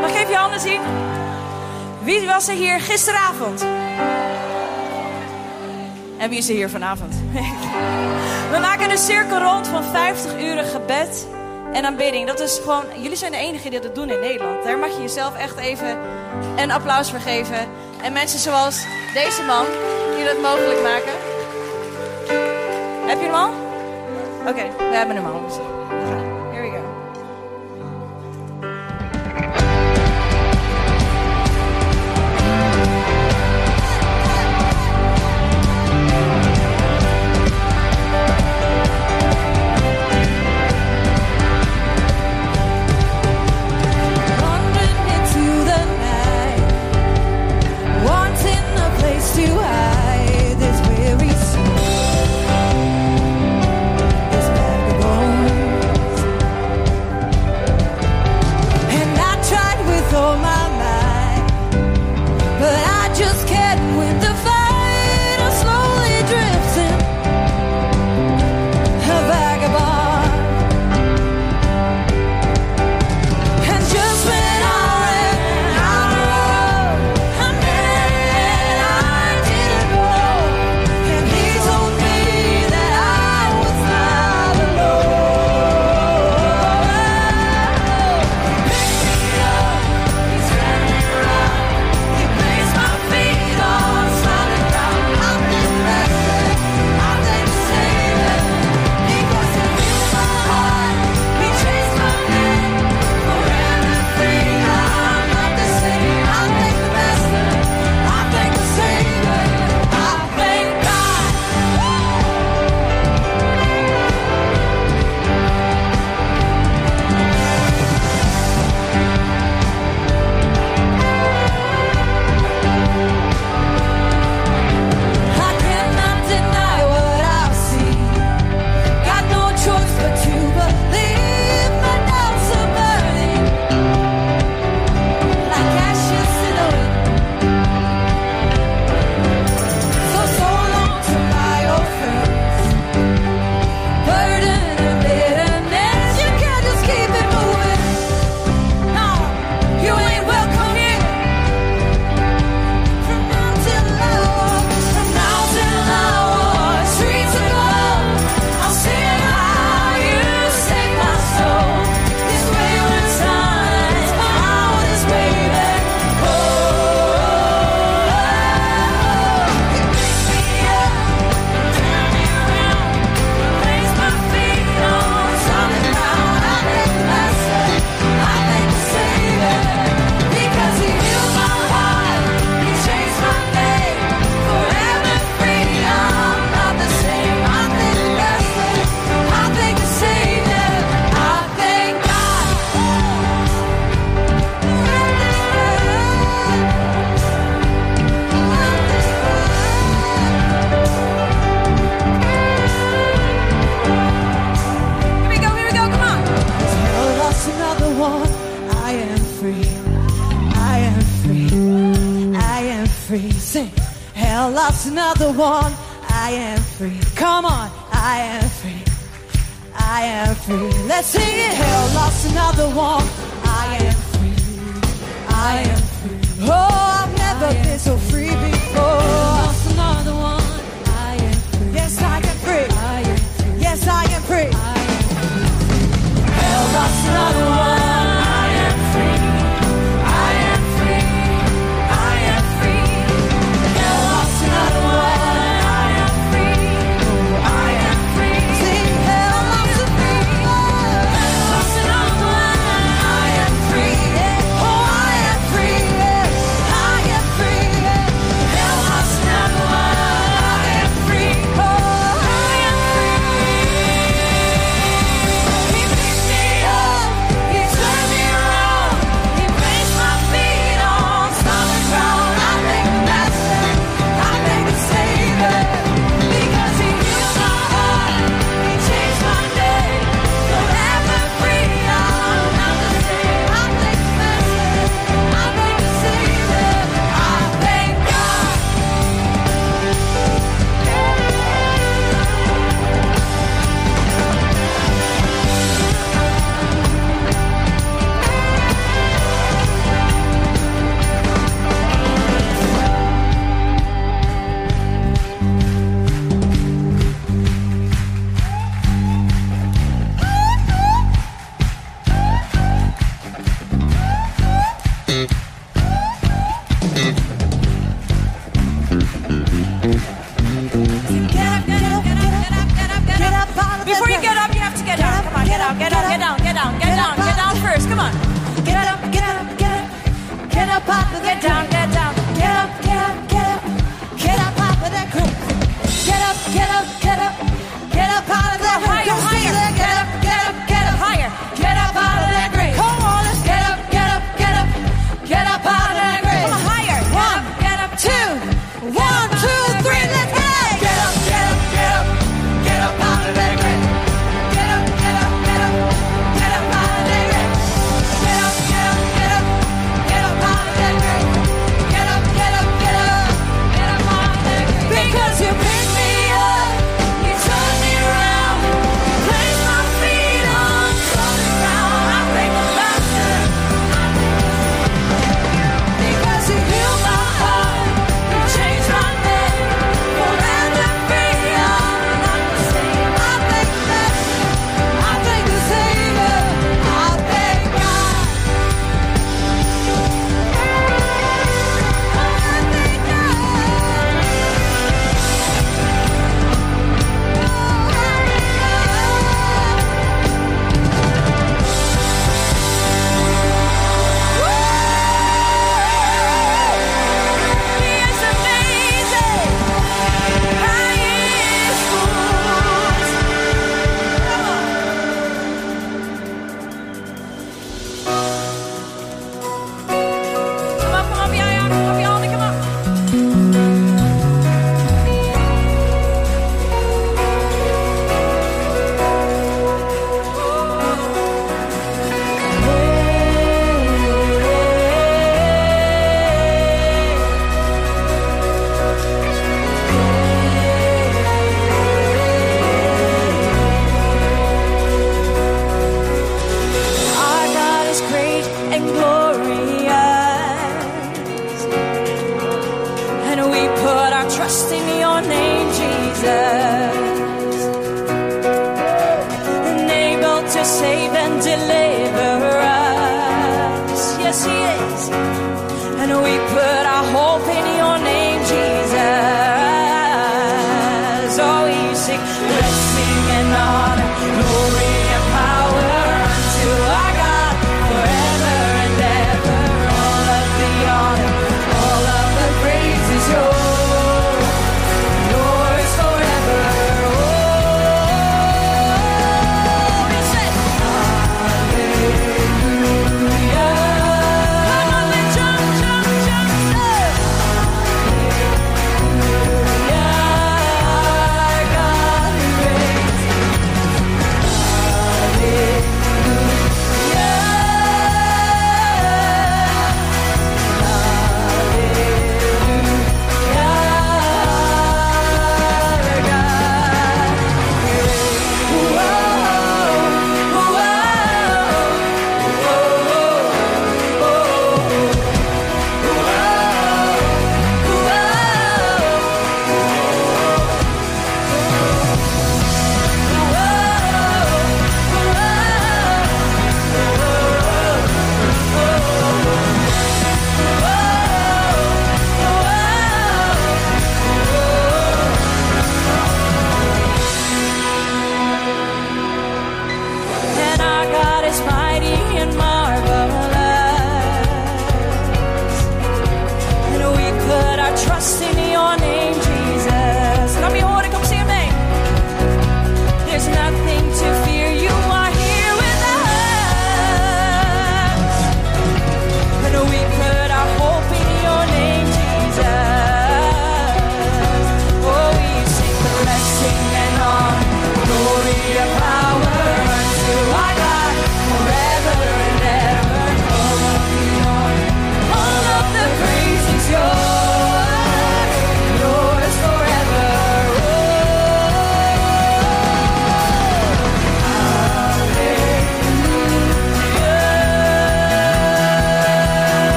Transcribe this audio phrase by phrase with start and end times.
[0.00, 0.80] Mag ik even je handen zien?
[2.02, 3.66] Wie was er hier gisteravond?
[6.18, 7.14] En wie is er hier vanavond?
[8.52, 11.26] We maken een cirkel rond van 50 uren gebed
[11.72, 12.26] en aanbidding.
[12.26, 14.64] Dat is gewoon, jullie zijn de enigen die dat doen in Nederland.
[14.64, 15.98] Daar mag je jezelf echt even
[16.56, 17.68] een applaus voor geven.
[18.02, 19.64] En mensen zoals deze man,
[20.16, 21.12] die dat mogelijk maken.
[23.06, 23.50] Heb je hem al?
[24.48, 25.65] Oké, we hebben hem al.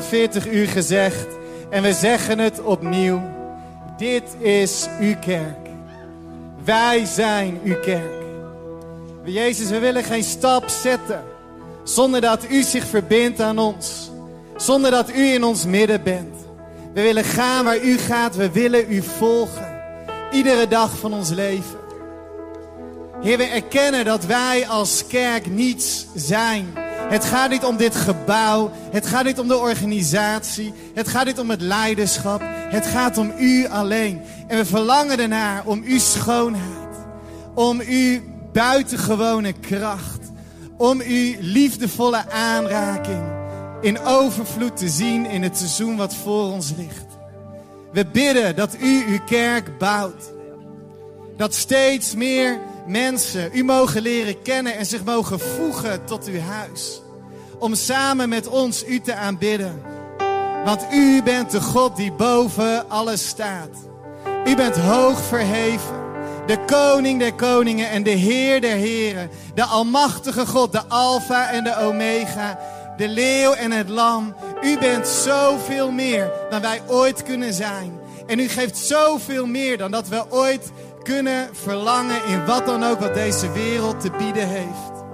[0.00, 1.26] 48 uur gezegd
[1.70, 3.20] en we zeggen het opnieuw.
[3.96, 5.68] Dit is uw kerk.
[6.64, 8.22] Wij zijn uw kerk.
[9.24, 11.24] Jezus, we willen geen stap zetten
[11.84, 14.10] zonder dat u zich verbindt aan ons.
[14.56, 16.36] Zonder dat u in ons midden bent.
[16.94, 18.36] We willen gaan waar u gaat.
[18.36, 19.82] We willen u volgen.
[20.32, 21.78] Iedere dag van ons leven.
[23.22, 26.79] Heer, we erkennen dat wij als kerk niets zijn.
[27.10, 28.70] Het gaat niet om dit gebouw.
[28.90, 30.72] Het gaat niet om de organisatie.
[30.94, 32.40] Het gaat niet om het leiderschap.
[32.46, 34.20] Het gaat om u alleen.
[34.46, 36.96] En we verlangen ernaar om uw schoonheid.
[37.54, 38.20] Om uw
[38.52, 40.20] buitengewone kracht.
[40.76, 43.22] Om uw liefdevolle aanraking
[43.80, 47.06] in overvloed te zien in het seizoen wat voor ons ligt.
[47.92, 50.32] We bidden dat u uw kerk bouwt.
[51.36, 52.58] Dat steeds meer
[52.90, 57.00] mensen u mogen leren kennen en zich mogen voegen tot uw huis.
[57.58, 59.82] Om samen met ons u te aanbidden.
[60.64, 63.68] Want u bent de God die boven alles staat.
[64.46, 65.98] U bent hoog verheven.
[66.46, 69.30] De koning der koningen en de heer der heren.
[69.54, 72.58] De almachtige God, de alfa en de omega.
[72.96, 74.34] De leeuw en het lam.
[74.62, 77.98] U bent zoveel meer dan wij ooit kunnen zijn.
[78.26, 80.70] En u geeft zoveel meer dan dat we ooit
[81.10, 85.04] kunnen verlangen in wat dan ook wat deze wereld te bieden heeft.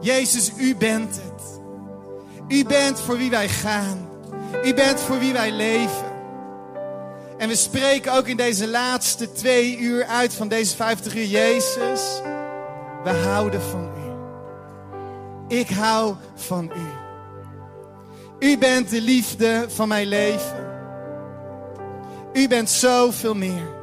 [0.00, 1.60] Jezus, u bent het.
[2.48, 4.08] U bent voor wie wij gaan.
[4.64, 6.12] U bent voor wie wij leven.
[7.38, 12.20] En we spreken ook in deze laatste twee uur uit van deze 50 uur, Jezus,
[13.04, 15.56] we houden van u.
[15.56, 16.88] Ik hou van u.
[18.48, 20.72] U bent de liefde van mijn leven.
[22.32, 23.73] U bent zoveel meer.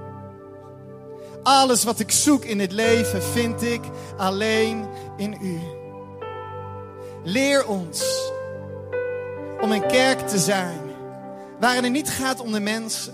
[1.44, 3.82] Alles wat ik zoek in het leven vind ik
[4.18, 4.86] alleen
[5.18, 5.60] in u.
[7.24, 8.04] Leer ons
[9.62, 10.80] om een kerk te zijn
[11.60, 13.14] waarin het niet gaat om de mensen,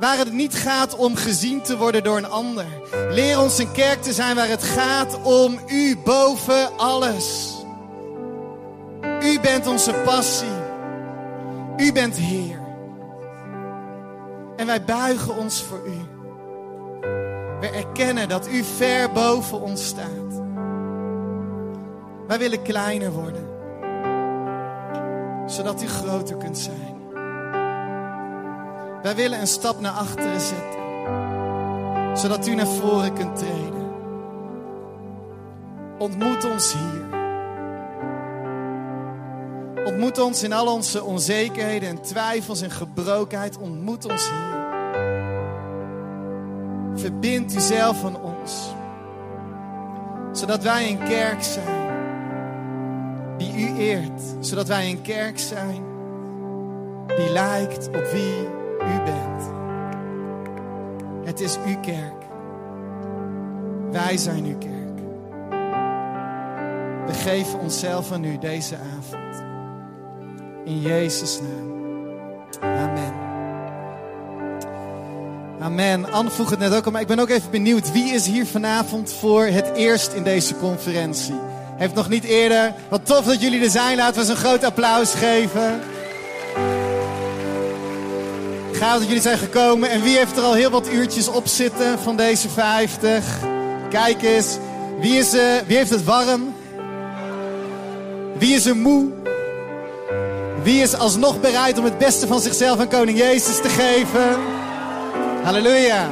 [0.00, 2.66] waar het niet gaat om gezien te worden door een ander.
[3.10, 7.54] Leer ons een kerk te zijn waar het gaat om u boven alles.
[9.22, 10.62] U bent onze passie.
[11.76, 12.58] U bent Heer.
[14.56, 16.13] En wij buigen ons voor u.
[17.64, 20.42] We erkennen dat u ver boven ons staat.
[22.26, 23.48] Wij willen kleiner worden,
[25.46, 26.96] zodat u groter kunt zijn.
[29.02, 30.80] Wij willen een stap naar achteren zetten,
[32.16, 33.92] zodat u naar voren kunt treden.
[35.98, 37.22] Ontmoet ons hier.
[39.84, 43.58] Ontmoet ons in al onze onzekerheden en twijfels en gebrokenheid.
[43.58, 44.73] Ontmoet ons hier.
[46.94, 48.74] Verbind uzelf aan ons.
[50.32, 51.92] Zodat wij een kerk zijn
[53.36, 54.22] die u eert.
[54.40, 55.82] Zodat wij een kerk zijn
[57.16, 59.52] die lijkt op wie u bent.
[61.24, 62.24] Het is uw kerk.
[63.90, 64.98] Wij zijn uw kerk.
[67.06, 69.44] We geven onszelf aan u deze avond.
[70.64, 71.72] In Jezus' naam.
[72.60, 73.13] Amen.
[75.60, 76.12] Amen.
[76.12, 77.92] Anne vroeg het net ook al, maar ik ben ook even benieuwd.
[77.92, 81.34] Wie is hier vanavond voor het eerst in deze conferentie?
[81.76, 82.74] Heeft nog niet eerder.
[82.88, 83.96] Wat tof dat jullie er zijn.
[83.96, 85.80] Laten we eens een groot applaus geven.
[88.72, 89.90] Gaaf dat jullie zijn gekomen.
[89.90, 93.24] En wie heeft er al heel wat uurtjes op zitten van deze 50?
[93.90, 94.56] Kijk eens.
[95.00, 96.54] Wie, is, uh, wie heeft het warm?
[98.38, 99.12] Wie is er moe?
[100.62, 104.62] Wie is alsnog bereid om het beste van zichzelf aan Koning Jezus te geven?
[105.44, 106.10] Halleluja.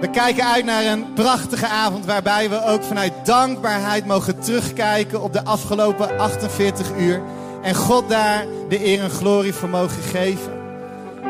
[0.00, 5.32] We kijken uit naar een prachtige avond waarbij we ook vanuit dankbaarheid mogen terugkijken op
[5.32, 7.22] de afgelopen 48 uur.
[7.62, 10.52] En God daar de eer en glorie voor mogen geven.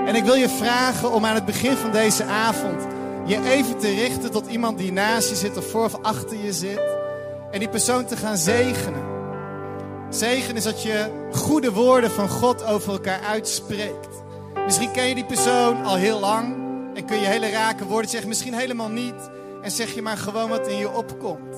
[0.07, 2.87] En ik wil je vragen om aan het begin van deze avond
[3.27, 6.53] je even te richten tot iemand die naast je zit of voor of achter je
[6.53, 6.83] zit.
[7.51, 9.03] En die persoon te gaan zegenen.
[10.11, 14.27] Zegen is dat je goede woorden van God over elkaar uitspreekt.
[14.68, 16.57] Misschien ken je die persoon al heel lang
[16.94, 19.31] en kun je hele rake woorden zeggen, misschien helemaal niet.
[19.62, 21.57] En zeg je maar gewoon wat in je opkomt.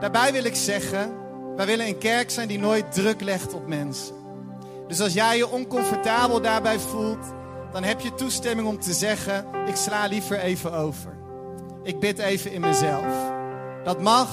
[0.00, 1.12] Daarbij wil ik zeggen,
[1.56, 4.14] wij willen een kerk zijn die nooit druk legt op mensen.
[4.88, 7.26] Dus als jij je oncomfortabel daarbij voelt,
[7.72, 11.16] dan heb je toestemming om te zeggen, ik sla liever even over.
[11.82, 13.32] Ik bid even in mezelf.
[13.84, 14.28] Dat mag,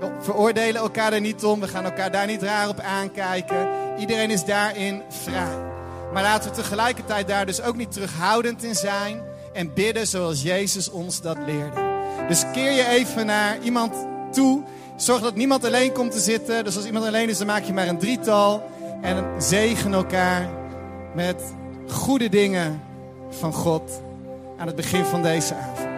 [0.00, 1.60] we veroordelen elkaar er niet om.
[1.60, 3.68] We gaan elkaar daar niet raar op aankijken.
[3.98, 5.73] Iedereen is daarin vrij.
[6.14, 9.22] Maar laten we tegelijkertijd daar dus ook niet terughoudend in zijn.
[9.52, 11.92] En bidden zoals Jezus ons dat leerde.
[12.28, 13.94] Dus keer je even naar iemand
[14.32, 14.62] toe
[14.96, 16.64] Zorg dat niemand alleen komt te zitten.
[16.64, 18.62] Dus als iemand alleen is, dan maak je maar een drietal.
[19.02, 20.48] En zegen elkaar
[21.14, 21.42] met
[21.88, 22.82] goede dingen
[23.30, 24.00] van God
[24.58, 25.93] aan het begin van deze avond.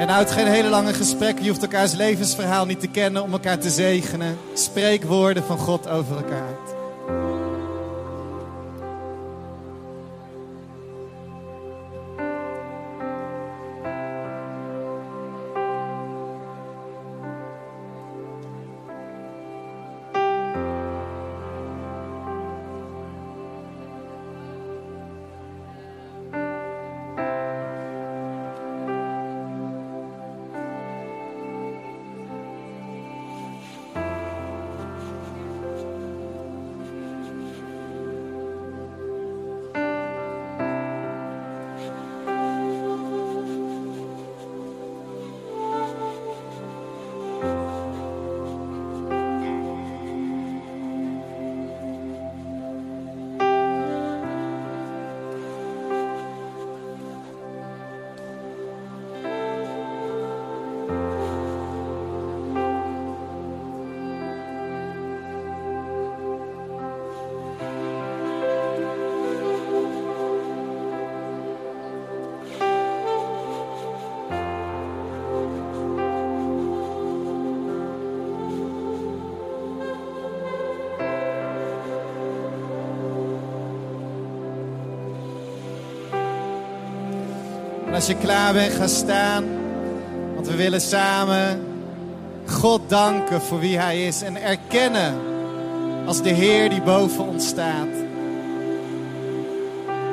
[0.00, 1.44] En houd geen hele lange gesprekken.
[1.44, 4.38] Je hoeft elkaars levensverhaal niet te kennen om elkaar te zegenen.
[4.54, 6.59] Spreek woorden van God over elkaar
[88.10, 89.44] je klaar bent, ga staan.
[90.34, 91.64] Want we willen samen
[92.46, 94.22] God danken voor wie Hij is.
[94.22, 95.14] En erkennen
[96.06, 97.88] als de Heer die boven ons staat.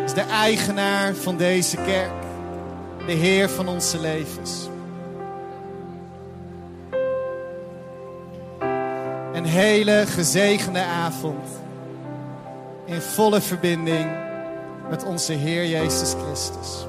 [0.04, 2.24] Als de eigenaar van deze kerk.
[3.06, 4.70] De Heer van onze levens.
[9.34, 11.48] Een hele gezegende avond.
[12.86, 14.10] In volle verbinding
[14.90, 16.86] met onze Heer Jezus Christus.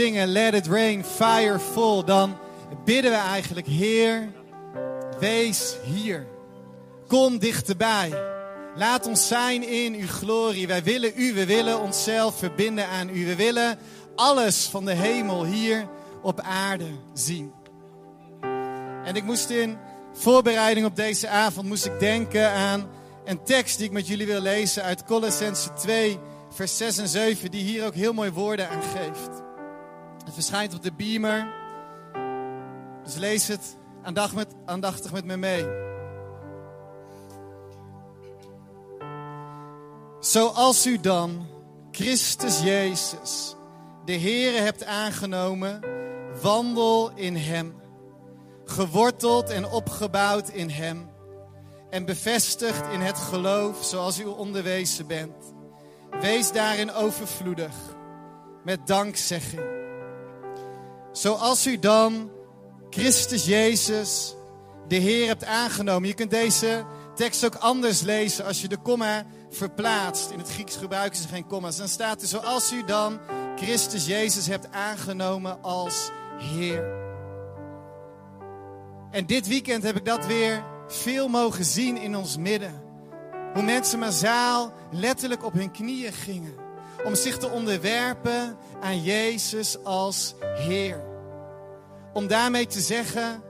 [0.00, 2.36] Zingen, Let It Rain, Fire Fall, dan
[2.84, 4.32] bidden we eigenlijk, Heer,
[5.18, 6.26] wees hier.
[7.06, 8.12] Kom dichterbij.
[8.76, 10.66] Laat ons zijn in uw glorie.
[10.66, 13.26] Wij willen u, we willen onszelf verbinden aan u.
[13.26, 13.78] We willen
[14.14, 15.88] alles van de hemel hier
[16.22, 17.52] op aarde zien.
[19.04, 19.76] En ik moest in
[20.12, 22.88] voorbereiding op deze avond moest ik denken aan
[23.24, 26.18] een tekst die ik met jullie wil lezen uit Colossense 2,
[26.54, 29.49] vers 6 en 7, die hier ook heel mooi woorden aan geeft.
[30.30, 31.52] Het verschijnt op de beamer.
[33.04, 35.66] Dus lees het aandachtig met, aandachtig met me mee.
[40.20, 41.46] Zoals u dan
[41.90, 43.56] Christus Jezus,
[44.04, 45.80] de Heere, hebt aangenomen,
[46.42, 47.80] wandel in Hem,
[48.64, 51.10] geworteld en opgebouwd in Hem
[51.90, 55.54] en bevestigd in het geloof zoals u onderwezen bent.
[56.20, 57.74] Wees daarin overvloedig
[58.64, 59.79] met dankzegging.
[61.12, 62.30] Zoals u dan
[62.90, 64.34] Christus Jezus,
[64.88, 66.08] de Heer, hebt aangenomen.
[66.08, 66.84] Je kunt deze
[67.14, 70.30] tekst ook anders lezen als je de komma verplaatst.
[70.30, 71.76] In het Grieks gebruiken ze geen komma's.
[71.76, 73.18] Dan staat er zoals u dan
[73.56, 76.98] Christus Jezus hebt aangenomen als Heer.
[79.10, 82.82] En dit weekend heb ik dat weer veel mogen zien in ons midden.
[83.54, 86.59] Hoe mensen massaal letterlijk op hun knieën gingen.
[87.04, 91.04] Om zich te onderwerpen aan Jezus als Heer.
[92.12, 93.42] Om daarmee te zeggen,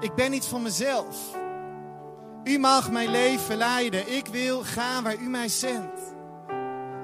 [0.00, 1.16] ik ben niet van mezelf.
[2.44, 4.16] U mag mijn leven leiden.
[4.16, 6.00] Ik wil gaan waar u mij zendt.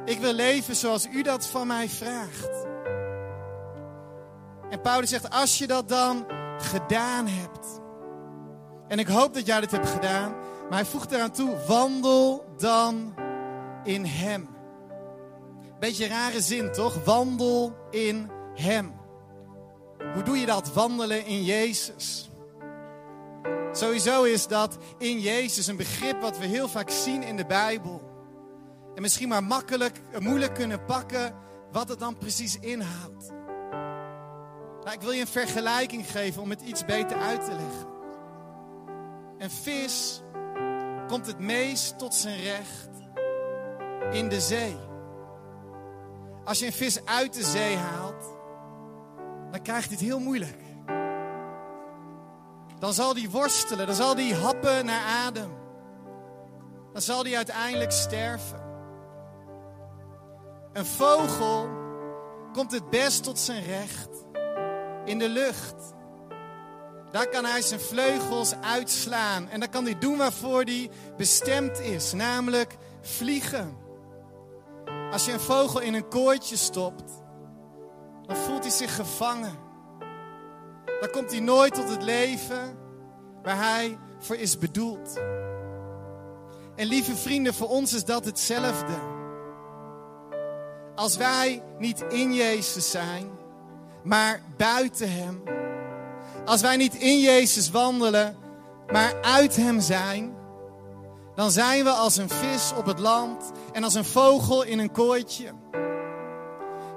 [0.04, 2.66] Ik wil leven zoals u dat van mij vraagt.
[4.70, 6.26] En Paulus zegt, als je dat dan
[6.58, 7.80] gedaan hebt.
[8.88, 10.34] En ik hoop dat jij dit hebt gedaan.
[10.68, 13.14] Maar hij voegt eraan toe, wandel dan
[13.84, 14.53] in hem.
[15.78, 17.04] Beetje rare zin toch?
[17.04, 18.92] Wandel in hem.
[20.14, 20.72] Hoe doe je dat?
[20.72, 22.30] Wandelen in Jezus.
[23.72, 28.02] Sowieso is dat in Jezus een begrip wat we heel vaak zien in de Bijbel.
[28.94, 31.34] En misschien maar makkelijk, moeilijk kunnen pakken
[31.72, 33.32] wat het dan precies inhoudt.
[34.82, 37.92] Nou, ik wil je een vergelijking geven om het iets beter uit te leggen.
[39.38, 40.22] Een vis
[41.06, 42.88] komt het meest tot zijn recht
[44.10, 44.76] in de zee.
[46.44, 48.24] Als je een vis uit de zee haalt,
[49.50, 50.62] dan krijgt hij het heel moeilijk.
[52.78, 55.50] Dan zal hij worstelen, dan zal hij happen naar adem.
[56.92, 58.62] Dan zal hij uiteindelijk sterven.
[60.72, 61.68] Een vogel
[62.52, 64.08] komt het best tot zijn recht
[65.04, 65.74] in de lucht.
[67.10, 69.48] Daar kan hij zijn vleugels uitslaan.
[69.48, 73.83] En dan kan hij doen waarvoor hij bestemd is, namelijk vliegen.
[75.14, 77.12] Als je een vogel in een kooitje stopt,
[78.26, 79.58] dan voelt hij zich gevangen.
[81.00, 82.78] Dan komt hij nooit tot het leven
[83.42, 85.16] waar hij voor is bedoeld.
[86.76, 88.92] En lieve vrienden, voor ons is dat hetzelfde.
[90.94, 93.30] Als wij niet in Jezus zijn,
[94.02, 95.42] maar buiten Hem.
[96.44, 98.36] Als wij niet in Jezus wandelen,
[98.92, 100.34] maar uit Hem zijn,
[101.34, 104.92] dan zijn we als een vis op het land en als een vogel in een
[104.92, 105.52] kooitje.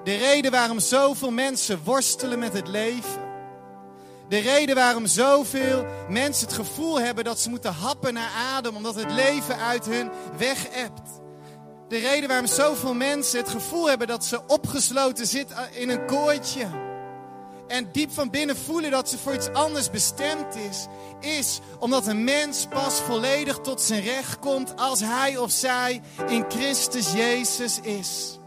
[0.04, 3.26] De reden waarom zoveel mensen worstelen met het leven.
[4.30, 8.96] De reden waarom zoveel mensen het gevoel hebben dat ze moeten happen naar adem, omdat
[8.96, 11.22] het leven uit hun weg ebt.
[11.88, 16.68] De reden waarom zoveel mensen het gevoel hebben dat ze opgesloten zitten in een kooitje
[17.68, 20.88] en diep van binnen voelen dat ze voor iets anders bestemd is,
[21.20, 26.46] is omdat een mens pas volledig tot zijn recht komt als hij of zij in
[26.50, 28.40] Christus Jezus is.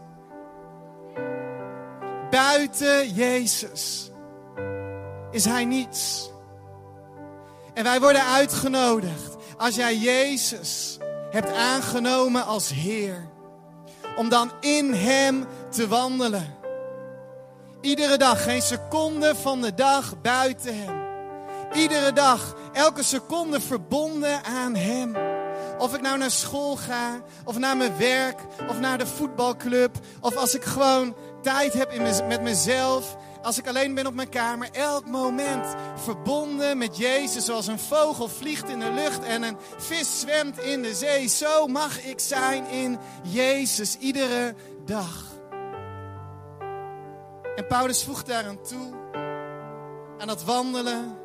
[2.29, 4.11] Buiten Jezus
[5.31, 6.29] is hij niets.
[7.73, 10.97] En wij worden uitgenodigd als jij Jezus
[11.31, 13.29] hebt aangenomen als Heer,
[14.15, 16.60] om dan in Hem te wandelen.
[17.81, 21.01] Iedere dag, geen seconde van de dag buiten Hem.
[21.73, 25.15] Iedere dag, elke seconde verbonden aan Hem.
[25.77, 30.35] Of ik nou naar school ga, of naar mijn werk, of naar de voetbalclub, of
[30.35, 34.69] als ik gewoon tijd heb in met mezelf, als ik alleen ben op mijn kamer,
[34.71, 35.65] elk moment
[35.95, 40.81] verbonden met Jezus, zoals een vogel vliegt in de lucht en een vis zwemt in
[40.81, 41.27] de zee.
[41.27, 44.55] Zo mag ik zijn in Jezus iedere
[44.85, 45.30] dag.
[47.55, 48.93] En Paulus voegt daaraan toe,
[50.17, 51.17] aan dat wandelen,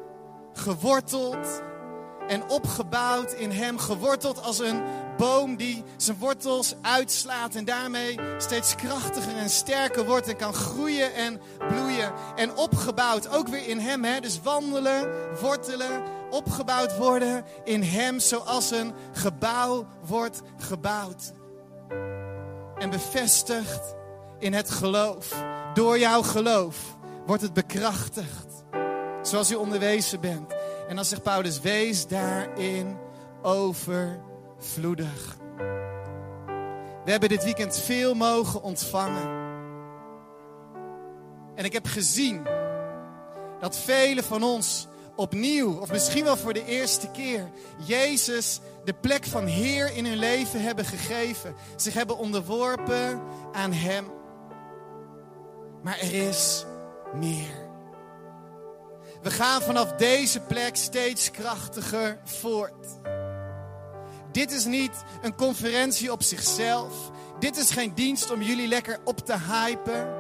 [0.52, 1.62] geworteld
[2.28, 4.82] en opgebouwd in Hem, geworteld als een
[5.16, 11.14] boom die zijn wortels uitslaat en daarmee steeds krachtiger en sterker wordt en kan groeien
[11.14, 12.12] en bloeien.
[12.36, 14.20] En opgebouwd, ook weer in Hem, hè?
[14.20, 15.08] dus wandelen,
[15.40, 21.32] wortelen, opgebouwd worden in Hem, zoals een gebouw wordt gebouwd.
[22.78, 23.94] En bevestigd
[24.38, 25.34] in het geloof.
[25.76, 26.96] Door jouw geloof
[27.26, 28.64] wordt het bekrachtigd.
[29.22, 30.54] Zoals u onderwezen bent.
[30.88, 32.96] En dan zegt Paulus, wees daarin
[33.42, 35.36] overvloedig.
[37.04, 39.28] We hebben dit weekend veel mogen ontvangen.
[41.54, 42.46] En ik heb gezien
[43.60, 47.50] dat velen van ons opnieuw, of misschien wel voor de eerste keer,
[47.84, 51.54] Jezus de plek van Heer in hun leven hebben gegeven.
[51.76, 53.22] Zich hebben onderworpen
[53.52, 54.15] aan Hem.
[55.86, 56.64] Maar er is
[57.14, 57.68] meer.
[59.22, 62.86] We gaan vanaf deze plek steeds krachtiger voort.
[64.32, 64.90] Dit is niet
[65.22, 67.10] een conferentie op zichzelf.
[67.38, 70.14] Dit is geen dienst om jullie lekker op te hypen.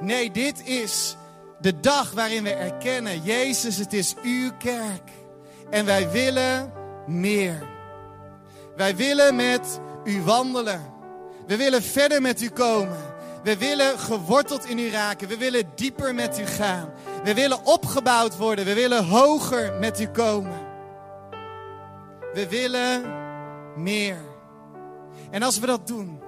[0.00, 1.16] Nee, dit is
[1.60, 5.10] de dag waarin we erkennen: Jezus, het is uw kerk.
[5.70, 6.72] En wij willen
[7.06, 7.68] meer.
[8.76, 10.92] Wij willen met u wandelen.
[11.46, 13.07] We willen verder met u komen.
[13.42, 15.28] We willen geworteld in u raken.
[15.28, 16.92] We willen dieper met u gaan.
[17.24, 18.64] We willen opgebouwd worden.
[18.64, 20.66] We willen hoger met u komen.
[22.32, 23.04] We willen
[23.76, 24.18] meer.
[25.30, 26.20] En als we dat doen,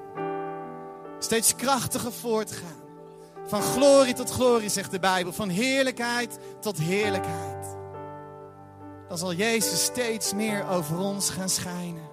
[1.19, 2.79] steeds krachtiger voortgaan.
[3.47, 5.33] Van glorie tot glorie, zegt de Bijbel.
[5.33, 7.77] Van heerlijkheid tot heerlijkheid.
[9.09, 12.10] Dan zal Jezus steeds meer over ons gaan schijnen.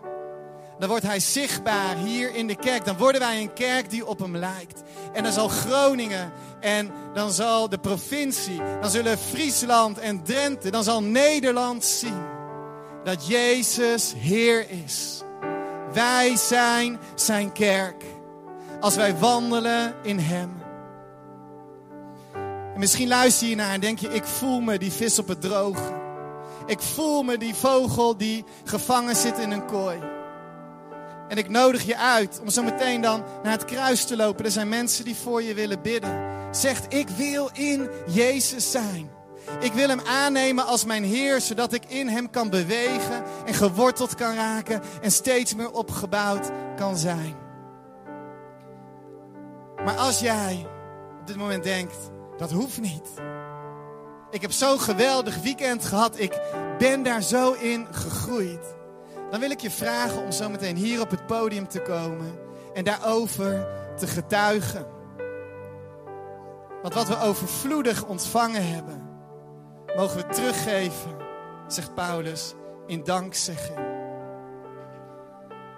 [0.79, 2.85] Dan wordt hij zichtbaar hier in de kerk.
[2.85, 4.81] Dan worden wij een kerk die op hem lijkt.
[5.13, 10.83] En dan zal Groningen en dan zal de provincie, dan zullen Friesland en Drenthe, dan
[10.83, 12.21] zal Nederland zien
[13.03, 15.21] dat Jezus Heer is.
[15.93, 18.03] Wij zijn zijn kerk
[18.79, 20.51] als wij wandelen in Hem.
[22.73, 25.41] En misschien luister je naar en denk je, ik voel me die vis op het
[25.41, 25.93] droge.
[26.65, 29.97] Ik voel me die vogel die gevangen zit in een kooi.
[31.27, 34.45] En ik nodig je uit om zo meteen dan naar het kruis te lopen.
[34.45, 36.25] Er zijn mensen die voor je willen bidden.
[36.51, 39.09] Zegt, ik wil in Jezus zijn.
[39.59, 44.15] Ik wil Hem aannemen als mijn Heer, zodat ik in Hem kan bewegen en geworteld
[44.15, 47.35] kan raken en steeds meer opgebouwd kan zijn.
[49.85, 50.67] Maar als jij
[51.19, 51.95] op dit moment denkt,
[52.37, 53.09] dat hoeft niet.
[54.31, 56.39] Ik heb zo'n geweldig weekend gehad, ik
[56.77, 58.76] ben daar zo in gegroeid
[59.29, 62.39] dan wil ik je vragen om zo meteen hier op het podium te komen
[62.73, 63.67] en daarover
[63.97, 64.85] te getuigen.
[66.81, 69.09] Want wat we overvloedig ontvangen hebben,
[69.95, 71.15] mogen we teruggeven,
[71.67, 72.53] zegt Paulus,
[72.85, 73.77] in dankzegging.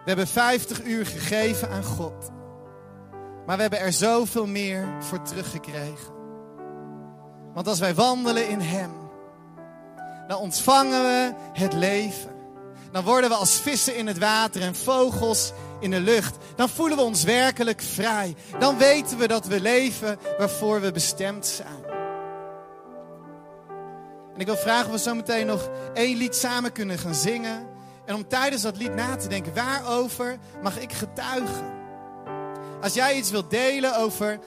[0.04, 2.32] We hebben 50 uur gegeven aan God,
[3.46, 6.14] maar we hebben er zoveel meer voor teruggekregen.
[7.54, 8.92] Want als wij wandelen in Hem,
[10.28, 12.39] dan ontvangen we het leven
[12.92, 16.38] dan worden we als vissen in het water en vogels in de lucht.
[16.56, 18.36] Dan voelen we ons werkelijk vrij.
[18.60, 21.88] Dan weten we dat we leven waarvoor we bestemd zijn.
[24.34, 27.68] En ik wil vragen of we zo meteen nog één lied samen kunnen gaan zingen.
[28.06, 31.78] En om tijdens dat lied na te denken, waarover mag ik getuigen?
[32.82, 34.40] Als jij iets wilt delen over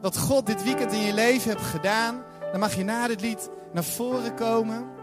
[0.00, 3.50] wat God dit weekend in je leven hebt gedaan, dan mag je na dit lied
[3.72, 4.97] naar voren komen.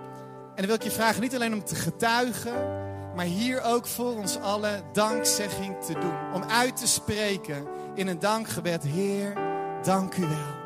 [0.56, 2.54] En dan wil ik je vragen niet alleen om te getuigen,
[3.16, 6.34] maar hier ook voor ons allen dankzegging te doen.
[6.34, 8.84] Om uit te spreken in een dankgebed.
[8.84, 9.34] Heer,
[9.84, 10.64] dank u wel.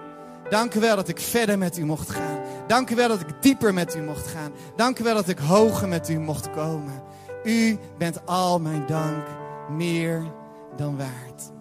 [0.50, 2.40] Dank u wel dat ik verder met u mocht gaan.
[2.68, 4.52] Dank u wel dat ik dieper met u mocht gaan.
[4.76, 7.04] Dank u wel dat ik hoger met u mocht komen.
[7.44, 9.28] U bent al mijn dank
[9.70, 10.32] meer
[10.76, 11.52] dan waard.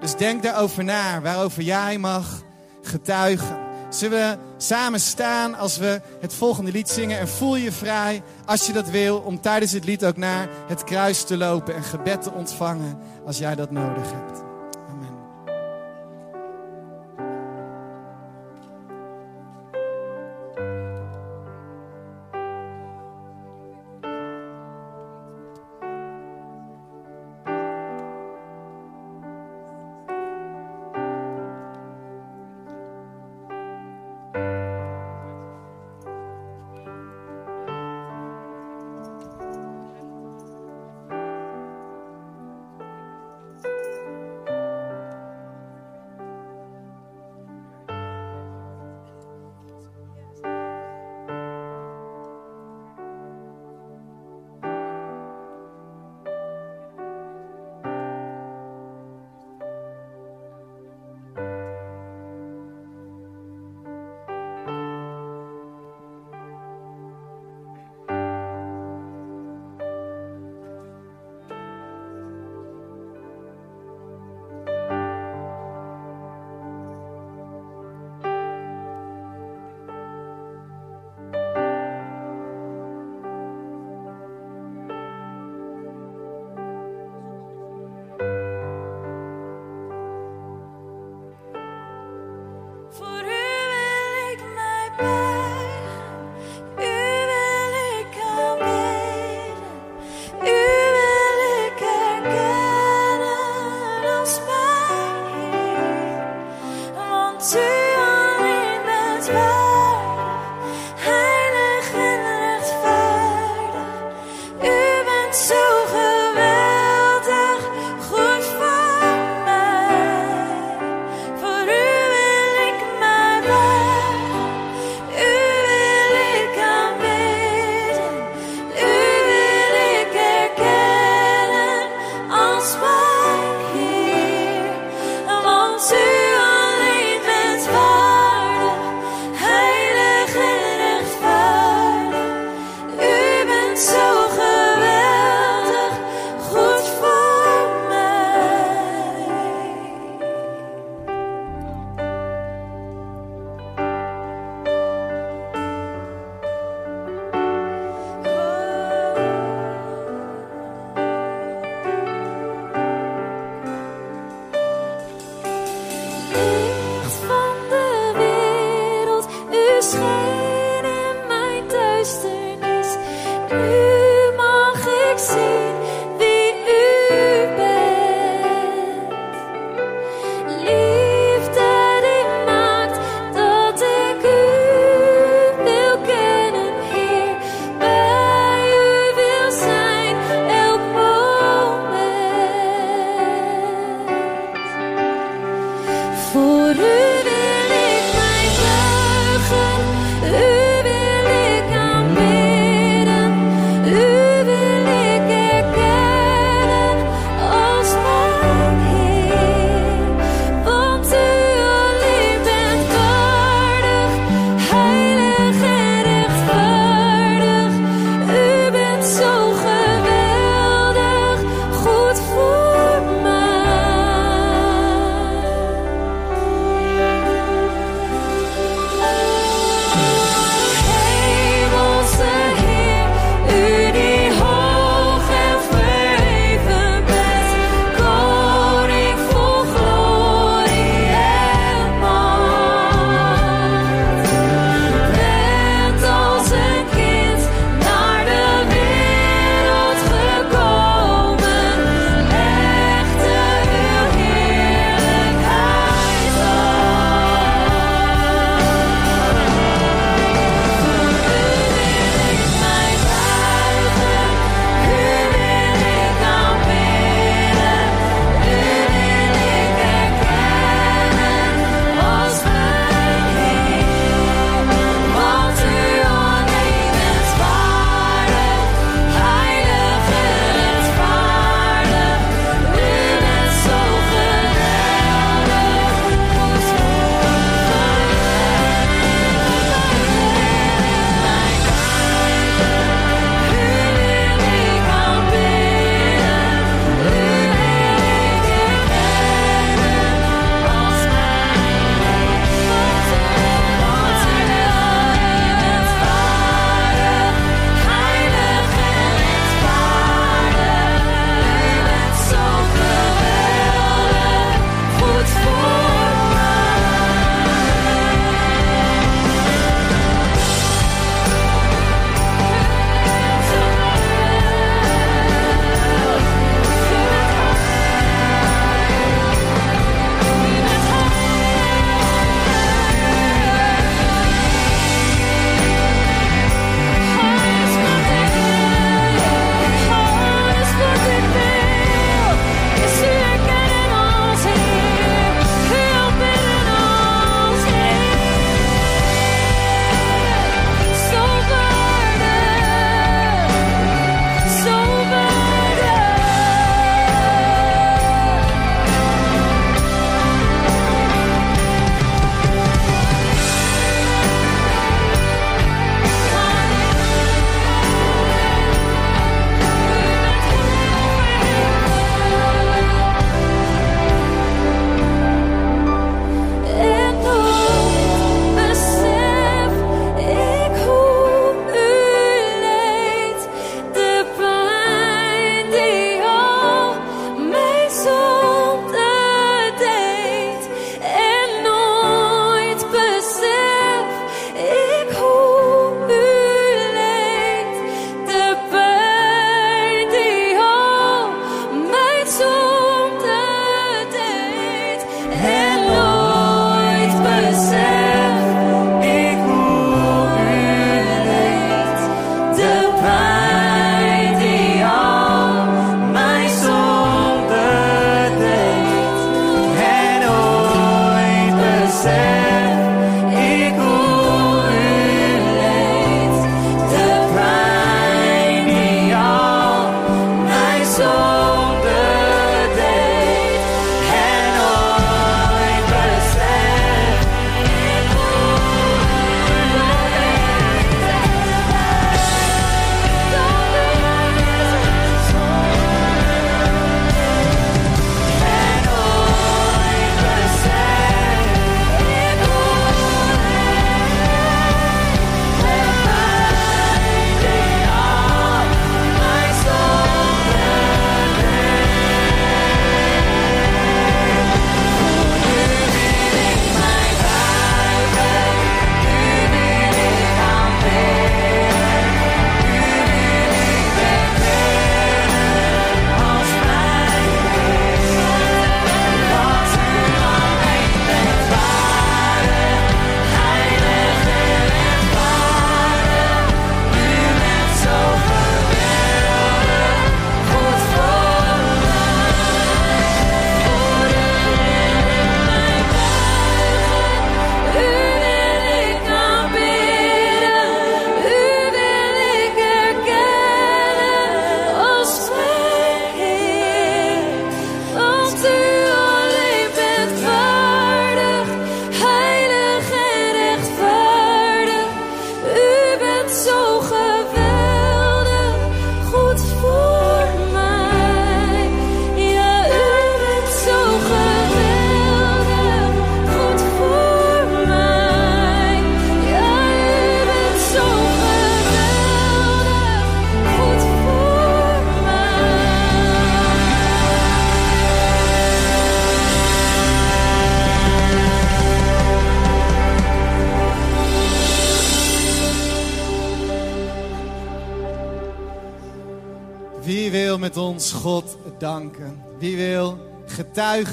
[0.00, 2.42] Dus denk daarover na, waarover jij mag
[2.82, 3.61] getuigen.
[3.92, 7.18] Zullen we samen staan als we het volgende lied zingen?
[7.18, 10.84] En voel je vrij, als je dat wil, om tijdens het lied ook naar het
[10.84, 14.41] kruis te lopen en gebed te ontvangen als jij dat nodig hebt.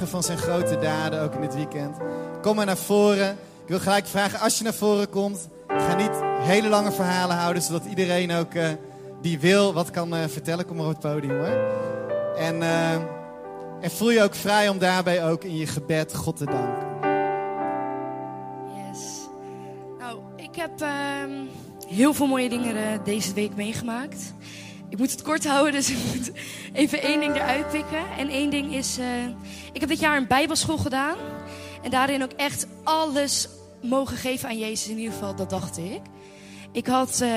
[0.09, 1.97] Van zijn grote daden ook in dit weekend?
[2.41, 3.31] Kom maar naar voren.
[3.63, 6.11] Ik wil gelijk vragen, als je naar voren komt, ga niet
[6.41, 8.67] hele lange verhalen houden, zodat iedereen ook uh,
[9.21, 10.65] die wil wat kan uh, vertellen.
[10.65, 11.57] Kom maar op het podium hoor.
[12.37, 12.93] En, uh,
[13.81, 16.87] en voel je ook vrij om daarbij ook in je gebed God te danken.
[18.75, 18.99] Yes.
[19.99, 21.31] Nou, ik heb ehm,
[21.87, 24.33] heel veel mooie dingen deze week meegemaakt.
[24.89, 26.31] Ik moet het kort houden, dus ik moet
[26.73, 28.11] even één ding eruit pikken.
[28.17, 28.97] En één ding is,
[29.73, 31.17] ik heb dit jaar een bijbelschool gedaan.
[31.83, 33.47] En daarin ook echt alles
[33.81, 34.87] mogen geven aan Jezus.
[34.87, 36.01] In ieder geval, dat dacht ik.
[36.71, 37.29] Ik had, uh,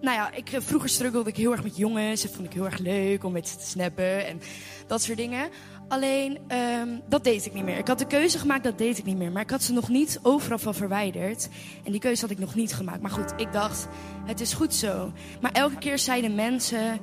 [0.00, 2.22] nou ja, ik, vroeger struggelde ik heel erg met jongens.
[2.22, 4.40] Dat vond ik heel erg leuk om met ze te snappen en
[4.86, 5.48] dat soort dingen.
[5.92, 6.38] Alleen,
[6.80, 7.78] um, dat deed ik niet meer.
[7.78, 9.32] Ik had de keuze gemaakt, dat deed ik niet meer.
[9.32, 11.48] Maar ik had ze nog niet overal van verwijderd.
[11.84, 13.00] En die keuze had ik nog niet gemaakt.
[13.00, 13.88] Maar goed, ik dacht,
[14.24, 15.12] het is goed zo.
[15.40, 17.00] Maar elke keer zeiden mensen...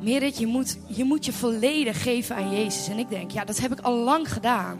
[0.00, 2.88] Merit, je moet, je moet je volledig geven aan Jezus.
[2.88, 4.78] En ik denk, ja, dat heb ik al lang gedaan.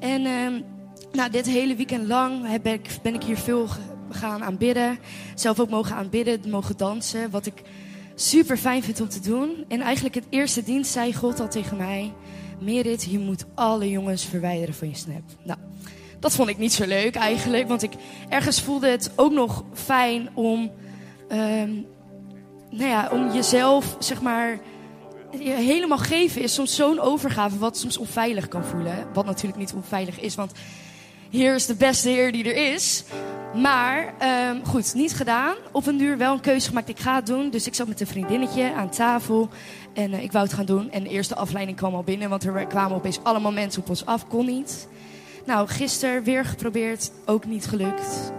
[0.00, 0.64] En um,
[1.12, 3.68] nou, dit hele weekend lang ben ik, ben ik hier veel
[4.10, 4.98] gaan aanbidden.
[5.34, 7.30] Zelf ook mogen aanbidden, mogen dansen.
[7.30, 7.62] Wat ik
[8.14, 9.64] super fijn vind om te doen.
[9.68, 12.12] En eigenlijk het eerste dienst zei God al tegen mij...
[12.60, 15.22] Merit, je moet alle jongens verwijderen van je snap.
[15.42, 15.58] Nou,
[16.20, 17.68] dat vond ik niet zo leuk eigenlijk.
[17.68, 17.92] Want ik
[18.28, 20.70] ergens voelde het ook nog fijn om...
[21.32, 21.86] Um,
[22.70, 24.58] nou ja, om jezelf, zeg maar...
[25.40, 29.06] Helemaal geven is soms zo'n overgave wat soms onveilig kan voelen.
[29.12, 30.52] Wat natuurlijk niet onveilig is, want
[31.30, 33.04] Heer is de beste Heer die er is.
[33.54, 34.14] Maar
[34.50, 35.54] um, goed, niet gedaan.
[35.72, 36.88] Op een duur wel een keuze gemaakt.
[36.88, 37.50] Ik ga het doen.
[37.50, 39.48] Dus ik zat met een vriendinnetje aan tafel.
[39.98, 40.90] En uh, ik wou het gaan doen.
[40.90, 42.28] En de eerste afleiding kwam al binnen.
[42.28, 44.28] Want er kwamen opeens allemaal mensen op ons af.
[44.28, 44.88] Kon niet.
[45.46, 47.10] Nou, gisteren weer geprobeerd.
[47.24, 48.32] Ook niet gelukt.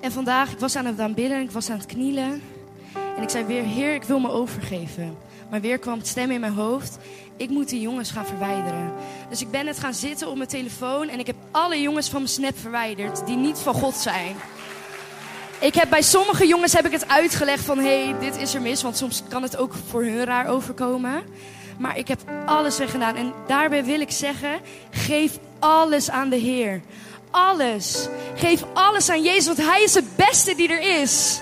[0.00, 1.42] En vandaag, ik was aan het aanbidden.
[1.42, 2.42] Ik was aan het knielen.
[3.16, 5.16] En ik zei weer, Heer, ik wil me overgeven.
[5.50, 6.98] Maar weer kwam het stem in mijn hoofd.
[7.36, 8.92] Ik moet die jongens gaan verwijderen.
[9.28, 11.08] Dus ik ben net gaan zitten op mijn telefoon.
[11.08, 13.26] En ik heb alle jongens van mijn snap verwijderd.
[13.26, 14.36] Die niet van God zijn.
[15.64, 17.78] Ik heb bij sommige jongens heb ik het uitgelegd van...
[17.78, 18.82] hé, hey, dit is er mis.
[18.82, 21.22] Want soms kan het ook voor hun raar overkomen.
[21.78, 23.16] Maar ik heb alles weggedaan.
[23.16, 24.60] En daarbij wil ik zeggen...
[24.90, 26.80] geef alles aan de Heer.
[27.30, 28.08] Alles.
[28.34, 29.46] Geef alles aan Jezus.
[29.46, 31.40] Want Hij is de beste die er is.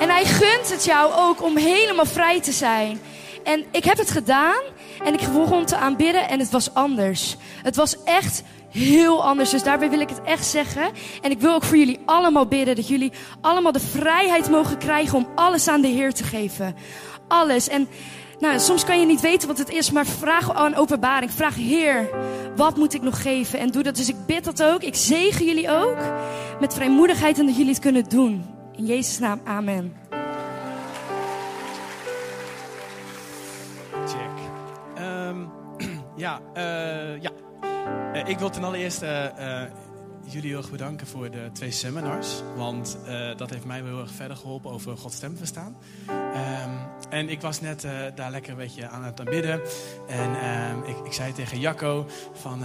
[0.00, 3.00] En hij gunt het jou ook om helemaal vrij te zijn.
[3.44, 4.62] En ik heb het gedaan
[5.04, 7.36] en ik begon te aanbidden en het was anders.
[7.62, 8.42] Het was echt
[8.74, 9.50] heel anders.
[9.50, 10.90] Dus daarbij wil ik het echt zeggen.
[11.20, 15.18] En ik wil ook voor jullie allemaal bidden dat jullie allemaal de vrijheid mogen krijgen
[15.18, 16.76] om alles aan de Heer te geven.
[17.28, 17.68] Alles.
[17.68, 17.88] En
[18.38, 21.30] nou, soms kan je niet weten wat het is, maar vraag aan openbaring.
[21.30, 22.08] Vraag, Heer,
[22.56, 23.58] wat moet ik nog geven?
[23.58, 23.96] En doe dat.
[23.96, 24.82] Dus ik bid dat ook.
[24.82, 25.98] Ik zegen jullie ook
[26.60, 28.44] met vrijmoedigheid en dat jullie het kunnen doen.
[28.76, 29.96] In Jezus' naam, amen.
[34.06, 34.30] Check.
[34.98, 35.50] Um,
[36.16, 37.30] ja, uh, ja.
[37.86, 39.62] Uh, ik wil ten allereerste uh,
[40.32, 42.42] jullie heel erg bedanken voor de twee seminars.
[42.56, 42.98] Want
[43.36, 45.76] dat heeft mij wel heel erg verder geholpen over Gods stem verstaan.
[46.08, 46.78] Um,
[47.10, 49.60] en ik was net daar lekker een beetje aan het aanbidden.
[50.08, 52.64] En um, ik, ik, zei tegen Jacco van...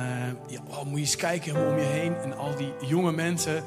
[0.70, 2.16] oh, moet je eens kijken om je heen.
[2.16, 3.64] En al die jonge mensen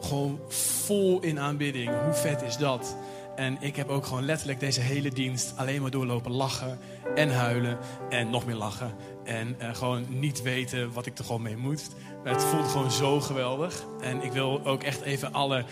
[0.00, 1.90] gewoon vol in aanbidding.
[2.04, 2.96] Hoe vet is dat?
[3.38, 6.78] En ik heb ook gewoon letterlijk deze hele dienst alleen maar doorlopen lachen
[7.14, 7.78] en huilen
[8.10, 8.94] en nog meer lachen.
[9.24, 11.88] En uh, gewoon niet weten wat ik er gewoon mee moet.
[12.24, 13.84] Maar het voelt gewoon zo geweldig.
[14.00, 15.64] En ik wil ook echt even alle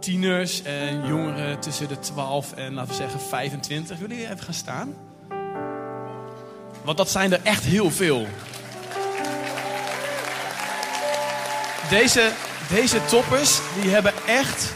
[0.00, 3.98] tieners en jongeren tussen de 12 en laten we zeggen 25.
[3.98, 4.94] Willen jullie even gaan staan?
[6.82, 8.26] Want dat zijn er echt heel veel.
[11.90, 12.32] Deze,
[12.68, 14.72] deze toppers, die hebben echt,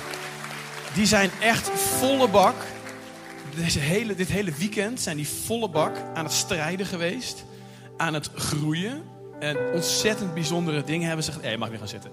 [0.94, 2.54] die zijn echt volle bak.
[3.62, 7.44] Hele, dit hele weekend zijn die volle bak aan het strijden geweest.
[7.96, 9.02] Aan het groeien.
[9.40, 11.48] En ontzettend bijzondere dingen hebben ze gedaan.
[11.48, 12.10] Hey, mag weer gaan zitten.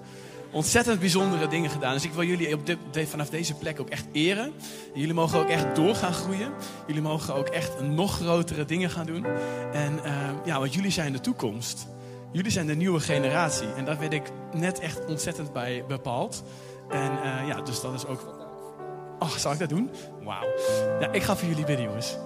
[0.50, 1.92] Ontzettend bijzondere dingen gedaan.
[1.92, 4.52] Dus ik wil jullie op dit, vanaf deze plek ook echt eren.
[4.94, 6.52] Jullie mogen ook echt door gaan groeien.
[6.86, 9.26] Jullie mogen ook echt nog grotere dingen gaan doen.
[9.72, 10.12] En uh,
[10.44, 11.86] ja, want jullie zijn de toekomst.
[12.32, 13.72] Jullie zijn de nieuwe generatie.
[13.72, 16.42] En daar werd ik net echt ontzettend bij bepaald.
[16.90, 18.41] En uh, ja, dus dat is ook.
[19.22, 19.90] Oh, zal ik dat doen?
[20.22, 20.46] Wauw.
[21.00, 22.16] Ja, ik ga voor jullie bidden, jongens.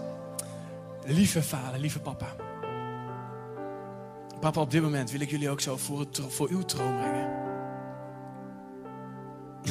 [1.04, 2.26] Lieve vader, lieve papa.
[4.40, 7.30] Papa, op dit moment wil ik jullie ook zo voor, voor uw troon brengen.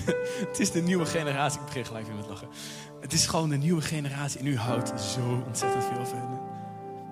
[0.49, 1.59] het is de nieuwe generatie.
[1.59, 2.47] Ik begin gelijk weer met lachen.
[3.01, 4.39] Het is gewoon de nieuwe generatie.
[4.39, 6.39] En u houdt zo ontzettend veel van.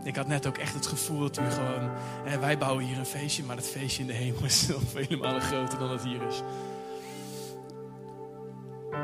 [0.04, 1.92] Ik had net ook echt het gevoel dat u gewoon...
[2.40, 5.42] Wij bouwen hier een feestje, maar het feestje in de hemel is nog vele malen
[5.42, 6.42] groter dan het hier is.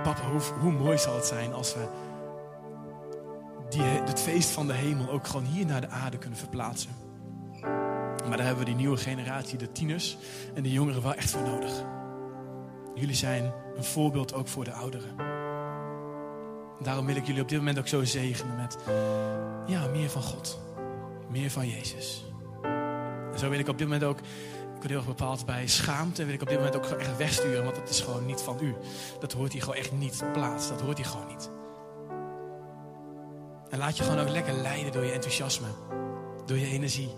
[0.03, 1.87] Papa, hoe, hoe mooi zal het zijn als we
[3.69, 6.91] die, het feest van de hemel ook gewoon hier naar de aarde kunnen verplaatsen.
[8.27, 10.17] Maar daar hebben we die nieuwe generatie, de tieners
[10.53, 11.83] en de jongeren wel echt voor nodig.
[12.95, 15.15] Jullie zijn een voorbeeld ook voor de ouderen.
[16.81, 18.77] Daarom wil ik jullie op dit moment ook zo zegenen met
[19.65, 20.59] ja, meer van God.
[21.29, 22.25] Meer van Jezus.
[23.31, 24.19] En zo wil ik op dit moment ook,
[24.80, 27.64] ik word heel erg bepaald bij schaamte, wil ik op dit moment ook echt wegsturen,
[27.64, 28.76] want dat is gewoon niet van u.
[29.19, 30.69] Dat hoort hier gewoon echt niet plaats.
[30.69, 31.49] Dat hoort hier gewoon niet.
[33.69, 35.68] En laat je gewoon ook lekker leiden door je enthousiasme,
[36.45, 37.10] door je energie,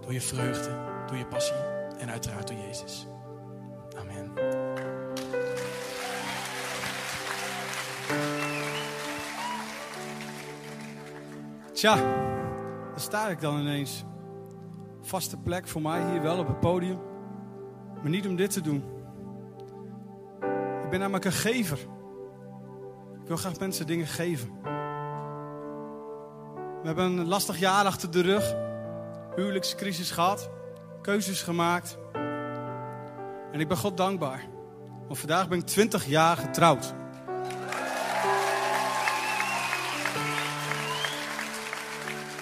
[0.00, 0.70] door je vreugde,
[1.06, 1.56] door je passie
[1.98, 3.06] en uiteraard door Jezus.
[3.96, 4.32] Amen.
[11.72, 11.96] Tja,
[12.90, 14.04] daar sta ik dan ineens.
[15.08, 16.98] Vaste plek voor mij hier wel op het podium.
[18.02, 18.84] Maar niet om dit te doen.
[20.82, 21.78] Ik ben namelijk een gever.
[23.20, 24.50] Ik wil graag mensen dingen geven.
[26.80, 28.54] We hebben een lastig jaar achter de rug.
[29.36, 30.50] Huwelijkscrisis gehad.
[31.02, 31.98] Keuzes gemaakt.
[33.52, 34.48] En ik ben God dankbaar.
[35.06, 36.94] Want vandaag ben ik 20 jaar getrouwd.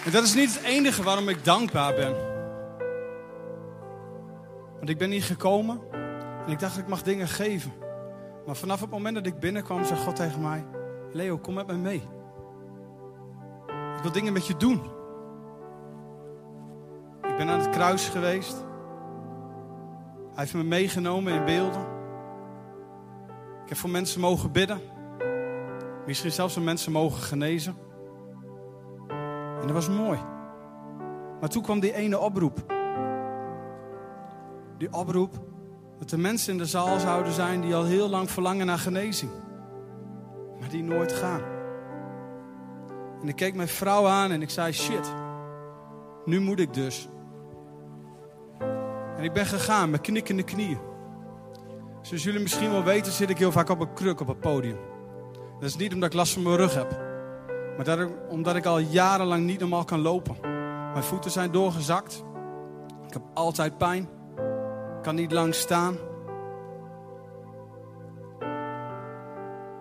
[0.05, 2.35] En dat is niet het enige waarom ik dankbaar ben.
[4.86, 5.80] Want ik ben hier gekomen
[6.44, 7.72] en ik dacht ik mag dingen geven.
[8.46, 10.64] Maar vanaf het moment dat ik binnenkwam, zei God tegen mij:
[11.12, 12.02] Leo, kom met me mee.
[13.96, 14.82] Ik wil dingen met je doen.
[17.22, 18.64] Ik ben aan het kruis geweest.
[20.28, 21.82] Hij heeft me meegenomen in beelden.
[23.62, 24.80] Ik heb voor mensen mogen bidden.
[26.06, 27.76] Misschien zelfs voor mensen mogen genezen.
[29.60, 30.18] En dat was mooi.
[31.40, 32.76] Maar toen kwam die ene oproep.
[34.78, 35.40] Die oproep
[35.98, 39.31] dat er mensen in de zaal zouden zijn die al heel lang verlangen naar genezing.
[40.61, 41.43] Maar die nooit gaan.
[43.23, 45.15] En ik keek mijn vrouw aan en ik zei: shit,
[46.24, 47.09] nu moet ik dus.
[49.16, 50.78] En ik ben gegaan met knikkende knieën.
[52.01, 54.78] Zoals jullie misschien wel weten, zit ik heel vaak op een kruk op het podium.
[55.61, 57.05] Dat is niet omdat ik last van mijn rug heb.
[57.77, 60.36] Maar omdat ik al jarenlang niet normaal kan lopen.
[60.93, 62.24] Mijn voeten zijn doorgezakt.
[63.07, 64.09] Ik heb altijd pijn.
[65.07, 65.97] Kan niet lang staan.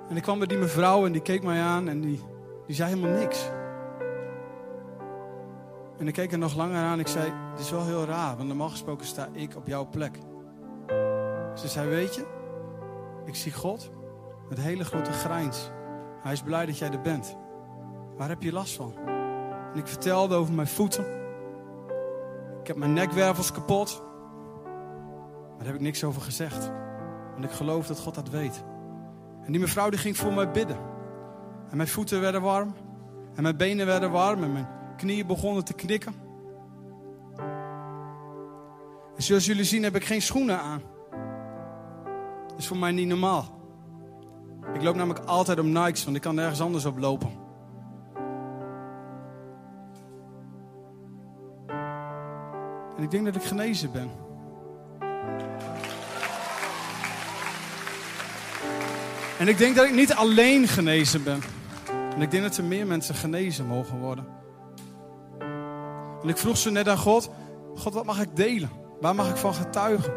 [0.10, 2.22] En ik kwam bij die mevrouw en die keek mij aan en die,
[2.68, 3.50] die zei helemaal niks.
[5.98, 7.00] En ik keek er nog langer aan.
[7.00, 10.20] Ik zei, het is wel heel raar, want normaal gesproken sta ik op jouw plek.
[11.56, 12.26] Ze zei, weet je,
[13.26, 13.92] ik zie God
[14.50, 15.72] met hele grote grijns.
[16.22, 17.38] Hij is blij dat jij er bent.
[18.18, 18.94] Waar heb je last van?
[19.74, 21.06] En ik vertelde over mijn voeten.
[22.62, 24.04] Ik heb mijn nekwervels kapot.
[25.56, 26.72] Maar daar heb ik niks over gezegd.
[27.32, 28.64] Want ik geloof dat God dat weet.
[29.46, 30.78] En die mevrouw die ging voor mij bidden.
[31.70, 32.74] En mijn voeten werden warm.
[33.36, 34.44] En mijn benen werden warm.
[34.44, 34.68] En mijn
[34.98, 36.14] knieën begonnen te knikken.
[39.16, 40.82] En zoals jullie zien heb ik geen schoenen aan.
[42.48, 43.56] Dat is voor mij niet normaal.
[44.74, 47.30] Ik loop namelijk altijd op Nikes, want ik kan nergens anders op lopen.
[52.98, 54.25] En ik denk dat ik genezen ben.
[59.40, 61.42] En ik denk dat ik niet alleen genezen ben.
[62.16, 64.26] En ik denk dat er meer mensen genezen mogen worden.
[66.22, 67.30] En ik vroeg ze net aan God:
[67.76, 68.70] God, wat mag ik delen?
[69.02, 70.14] Waar mag ik van getuigen?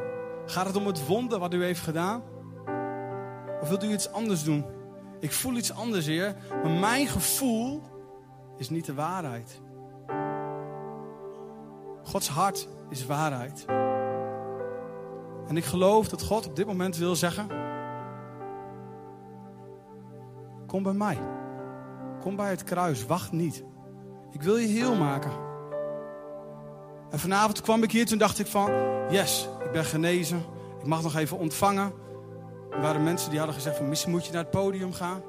[0.46, 2.22] Gaat het om het wonder wat u heeft gedaan?
[3.60, 4.64] Of wilt u iets anders doen?
[5.20, 6.34] Ik voel iets anders, Heer.
[6.62, 7.82] Maar mijn gevoel
[8.56, 9.60] is niet de waarheid.
[12.04, 13.64] Gods hart is waarheid.
[15.48, 17.46] En ik geloof dat God op dit moment wil zeggen:
[20.68, 21.18] Kom bij mij.
[22.20, 23.06] Kom bij het kruis.
[23.06, 23.64] Wacht niet.
[24.30, 25.30] Ik wil je heel maken.
[27.10, 28.70] En vanavond kwam ik hier, toen dacht ik van,
[29.10, 30.42] yes, ik ben genezen.
[30.78, 31.92] Ik mag nog even ontvangen.
[32.70, 35.22] Er waren mensen die hadden gezegd van, misschien moet je naar het podium gaan.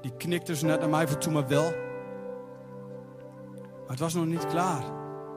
[0.00, 1.70] Die knikten ze net naar mij voor toen maar wel.
[3.52, 4.82] Maar het was nog niet klaar.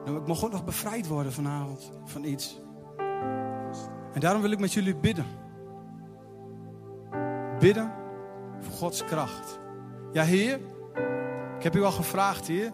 [0.06, 2.62] Nou, ik mocht ook nog bevrijd worden vanavond van iets.
[4.14, 5.26] En daarom wil ik met jullie bidden.
[7.60, 7.99] Bidden
[8.62, 9.60] voor Gods kracht.
[10.12, 10.60] Ja, Heer,
[11.58, 12.72] ik heb u al gevraagd, Heer,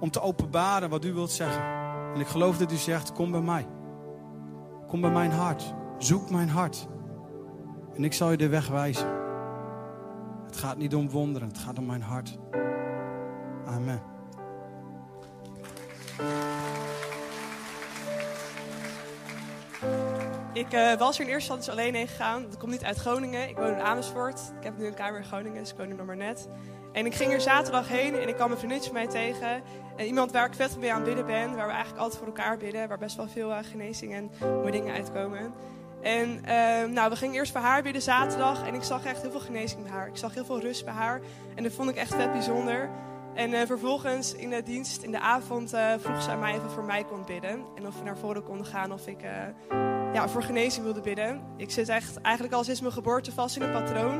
[0.00, 1.62] om te openbaren wat u wilt zeggen.
[2.14, 3.66] En ik geloof dat u zegt, kom bij mij.
[4.86, 5.74] Kom bij mijn hart.
[5.98, 6.88] Zoek mijn hart.
[7.94, 9.08] En ik zal je de weg wijzen.
[10.46, 12.38] Het gaat niet om wonderen, het gaat om mijn hart.
[13.66, 14.02] Amen.
[20.54, 22.42] Ik uh, was er in eerste instantie alleen heen gegaan.
[22.42, 23.48] Dat komt niet uit Groningen.
[23.48, 24.40] Ik woon in Amersfoort.
[24.58, 26.48] Ik heb nu een kamer in Groningen, dus ik woon er nog maar net.
[26.92, 29.62] En ik ging er zaterdag heen en ik kwam een vriendinnetje van mij tegen.
[29.96, 32.56] En iemand waar ik vet mee aan bidden ben, waar we eigenlijk altijd voor elkaar
[32.56, 35.54] bidden, waar best wel veel uh, genezing en mooie dingen uitkomen.
[36.02, 39.30] En uh, nou, we gingen eerst voor haar bidden zaterdag en ik zag echt heel
[39.30, 40.06] veel genezing bij haar.
[40.06, 41.20] Ik zag heel veel rust bij haar
[41.54, 42.90] en dat vond ik echt vet bijzonder.
[43.34, 47.04] En uh, vervolgens in de dienst, in de avond, vroeg zij mij of voor mij
[47.04, 47.64] kon bidden.
[47.74, 49.20] En of we naar voren konden gaan of ik
[50.14, 51.40] ja, voor genezing wilde bidden.
[51.56, 54.14] Ik zit echt eigenlijk al sinds mijn geboorte vast in een patroon.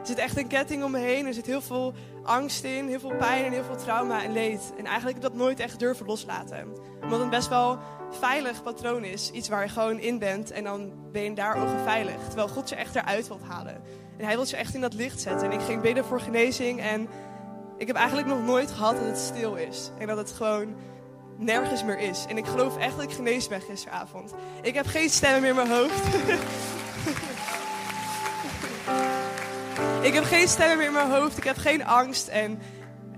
[0.00, 1.26] Er zit echt een ketting om me heen.
[1.26, 4.72] Er zit heel veel angst in, heel veel pijn en heel veel trauma en leed.
[4.78, 6.68] En eigenlijk dat nooit echt durven loslaten.
[7.02, 7.78] Omdat het best wel
[8.10, 9.30] veilig patroon is.
[9.30, 12.26] Iets waar je gewoon in bent en dan ben je daar ook veilig.
[12.26, 13.82] Terwijl God je echt eruit wilt halen.
[14.18, 15.50] En hij wil je echt in dat licht zetten.
[15.50, 17.08] En ik ging bidden voor genezing en
[17.76, 19.90] ik heb eigenlijk nog nooit gehad dat het stil is.
[19.98, 20.74] En dat het gewoon
[21.44, 22.24] nergens meer is.
[22.28, 24.34] En ik geloof echt dat ik genezen ben gisteravond.
[24.62, 26.06] Ik heb geen stemmen meer in mijn hoofd.
[30.08, 31.36] ik heb geen stemmen meer in mijn hoofd.
[31.36, 32.28] Ik heb geen angst.
[32.28, 32.50] En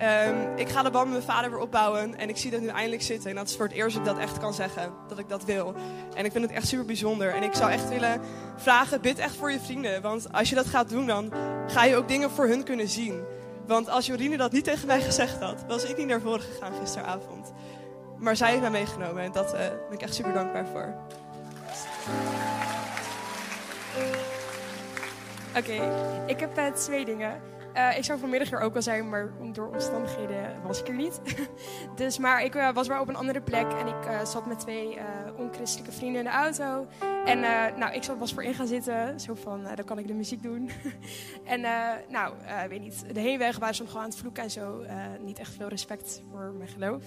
[0.02, 2.18] um, ik ga de band met mijn vader weer opbouwen.
[2.18, 3.30] En ik zie dat nu eindelijk zitten.
[3.30, 4.92] En dat is voor het eerst dat ik dat echt kan zeggen.
[5.08, 5.74] Dat ik dat wil.
[6.14, 7.34] En ik vind het echt super bijzonder.
[7.34, 8.20] En ik zou echt willen
[8.56, 10.02] vragen, bid echt voor je vrienden.
[10.02, 11.32] Want als je dat gaat doen, dan
[11.66, 13.22] ga je ook dingen voor hun kunnen zien.
[13.66, 16.72] Want als Jorine dat niet tegen mij gezegd had, was ik niet naar voren gegaan
[16.80, 17.52] gisteravond.
[18.16, 20.94] Maar zij heeft mij meegenomen en dat uh, ben ik echt super dankbaar voor.
[25.56, 25.92] Oké,
[26.26, 27.40] ik heb uh, twee dingen.
[27.76, 31.20] Uh, ik zou vanmiddag er ook al zijn, maar door omstandigheden was ik er niet.
[31.96, 34.98] dus, maar ik was wel op een andere plek en ik zat met twee
[35.36, 36.86] onchristelijke vrienden in de auto.
[37.24, 37.40] En
[37.78, 40.70] nou, ik was voor in gaan zitten, zo van, dan kan ik de muziek doen.
[41.44, 41.60] en
[42.08, 42.34] nou,
[42.68, 44.84] weet niet, de heenweg waren ze gewoon aan het vloeken en zo.
[45.20, 47.02] niet echt veel respect voor mijn geloof.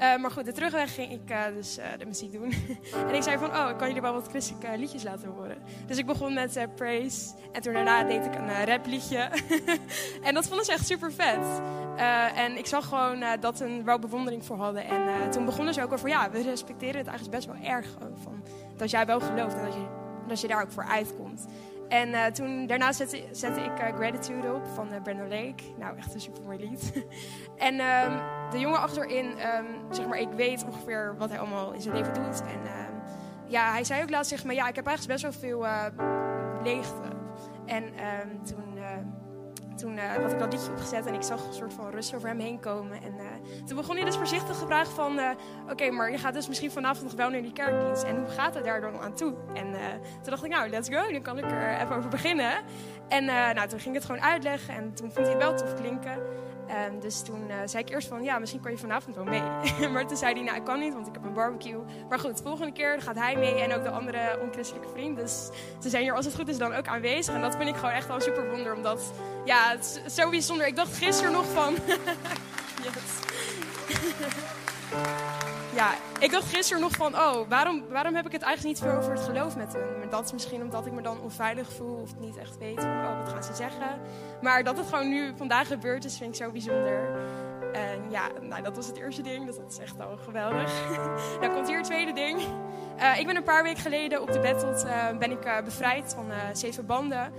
[0.00, 2.52] Uh, maar goed, de terugweg ging ik uh, dus uh, de muziek doen.
[3.08, 5.56] en ik zei van, oh, kan jullie wel wat christelijke liedjes laten horen.
[5.86, 7.34] Dus ik begon met Praise.
[7.52, 9.18] En toen daarna deed ik een rap liedje.
[10.26, 11.46] en dat vonden ze echt super vet.
[12.34, 14.84] en ik zag gewoon dat ze er wel bewondering voor hadden.
[14.84, 17.96] En toen begonnen ze ook over, ja, we respecteren het eigenlijk best wel erg.
[18.22, 18.44] Van,
[18.76, 19.86] dat jij wel gelooft en dat je,
[20.28, 21.46] dat je daar ook voor uitkomt.
[21.88, 25.62] En uh, toen, daarna zette, zette ik uh, Gratitude op van uh, Brandon Lake.
[25.78, 26.92] Nou, echt een super mooi lied.
[27.68, 28.20] en um,
[28.50, 32.14] de jongen achterin, um, zeg maar, ik weet ongeveer wat hij allemaal in zijn leven
[32.14, 32.40] doet.
[32.40, 33.02] En um,
[33.46, 35.66] ja, hij zei ook laatst, zeg maar, ja, ik heb eigenlijk best wel veel
[36.62, 37.12] leegte.
[37.66, 37.84] En
[38.44, 38.73] toen
[39.84, 42.28] toen uh, had ik dat liedje opgezet en ik zag een soort van rust over
[42.28, 43.02] hem heen komen.
[43.02, 45.18] En uh, toen begon hij dus voorzichtig te vragen van...
[45.18, 45.30] Uh,
[45.70, 48.02] Oké, maar je gaat dus misschien vanavond nog wel naar die kerkdienst.
[48.02, 49.34] En hoe gaat het daar dan aan toe?
[49.54, 49.72] En
[50.22, 51.12] toen dacht ik, nou, let's go.
[51.12, 52.52] Dan kan ik er even over beginnen.
[53.08, 54.74] En nou, toen ging ik het gewoon uitleggen.
[54.74, 56.18] En toen vond hij het wel tof klinken.
[56.68, 59.42] Um, dus toen uh, zei ik eerst van, ja, misschien kan je vanavond wel mee.
[59.92, 61.80] maar toen zei hij, nou, ik kan niet, want ik heb een barbecue.
[62.08, 65.16] Maar goed, de volgende keer gaat hij mee en ook de andere onchristelijke vriend.
[65.16, 65.48] Dus
[65.80, 67.34] ze zijn hier, als het goed is, dan ook aanwezig.
[67.34, 69.12] En dat vind ik gewoon echt wel super wonder, omdat,
[69.44, 70.66] ja, het is zo bijzonder.
[70.66, 71.74] Ik dacht gisteren nog van...
[75.74, 78.98] ja, ik dacht gisteren nog van, oh, waarom, waarom heb ik het eigenlijk niet veel
[78.98, 79.98] over het geloof met hem?
[79.98, 83.04] Maar dat is misschien omdat ik me dan onveilig voel of niet echt weet van,
[83.04, 84.00] oh, wat gaan ze zeggen?
[84.42, 87.18] Maar dat het gewoon nu vandaag gebeurd is, vind ik zo bijzonder.
[87.74, 90.72] En ja, nou, dat was het eerste ding, dus dat is echt al geweldig.
[91.40, 92.40] Dan komt hier het tweede ding.
[92.98, 96.14] Uh, ik ben een paar weken geleden op de Battle uh, ben ik uh, bevrijd
[96.14, 97.32] van zeven banden.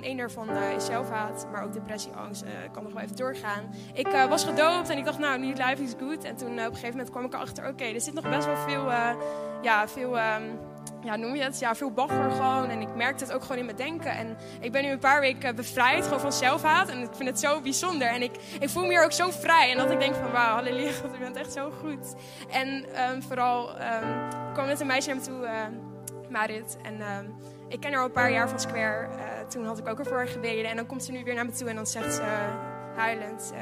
[0.00, 2.42] Eén daarvan is zelfhaat, maar ook depressie, angst.
[2.42, 3.74] Ik kan nog wel even doorgaan.
[3.92, 6.24] Ik was gedoopt en ik dacht, nou, new life is good.
[6.24, 8.56] En toen op een gegeven moment kwam ik erachter, oké, er zit nog best wel
[8.56, 8.90] veel,
[9.62, 10.58] ja, veel um,
[11.02, 11.58] ja, noem je het?
[11.58, 12.68] Ja, veel bagger gewoon.
[12.68, 14.10] En ik merkte het ook gewoon in mijn denken.
[14.10, 16.88] En ik ben nu een paar weken bevrijd gewoon van zelfhaat.
[16.88, 18.08] En ik vind het zo bijzonder.
[18.08, 19.70] En ik, ik voel me hier ook zo vrij.
[19.70, 22.14] En dat ik denk van, wauw, halleluja, u bent echt zo goed.
[22.50, 22.68] En
[23.12, 26.76] um, vooral um, kwam met een meisje naar me toe, uh, Marit.
[26.82, 27.00] En
[27.68, 29.08] ik ken haar al een paar jaar van Square.
[29.08, 30.70] Uh, toen had ik ook ervoor gebeden.
[30.70, 32.22] En dan komt ze nu weer naar me toe en dan zegt ze
[32.96, 33.52] huilend...
[33.54, 33.60] Uh,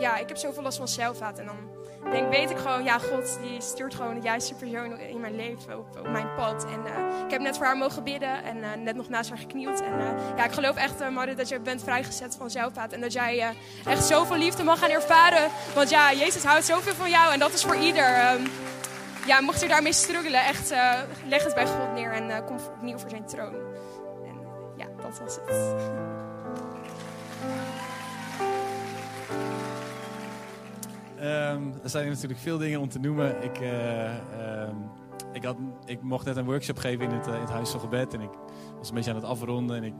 [0.00, 1.38] ja, ik heb zoveel last van zelfhaat.
[1.38, 1.75] En dan
[2.10, 5.78] denk, weet ik gewoon, ja, God die stuurt gewoon de juiste persoon in mijn leven,
[5.78, 6.64] op, op mijn pad.
[6.64, 9.38] En uh, ik heb net voor haar mogen bidden en uh, net nog naast haar
[9.38, 9.80] geknield.
[9.80, 12.92] En uh, ja, ik geloof echt, uh, dat je bent vrijgezet van zelfhaat.
[12.92, 13.54] En dat jij
[13.84, 15.50] echt zoveel liefde mag gaan ervaren.
[15.74, 18.32] Want ja, Jezus houdt zoveel van jou en dat is voor ieder.
[18.32, 18.46] Um,
[19.26, 20.74] ja, mocht je daarmee struggelen, echt
[21.28, 23.54] leg het bij God neer en kom opnieuw voor zijn troon.
[24.24, 24.40] En
[24.76, 26.25] ja, dat was het.
[31.20, 33.42] Um, er zijn natuurlijk veel dingen om te noemen.
[33.42, 34.14] Ik, uh,
[34.68, 34.90] um,
[35.32, 37.80] ik, had, ik mocht net een workshop geven in het, uh, in het Huis van
[37.80, 38.14] Gebed.
[38.14, 38.30] En ik
[38.78, 39.76] was een beetje aan het afronden.
[39.76, 39.94] En ik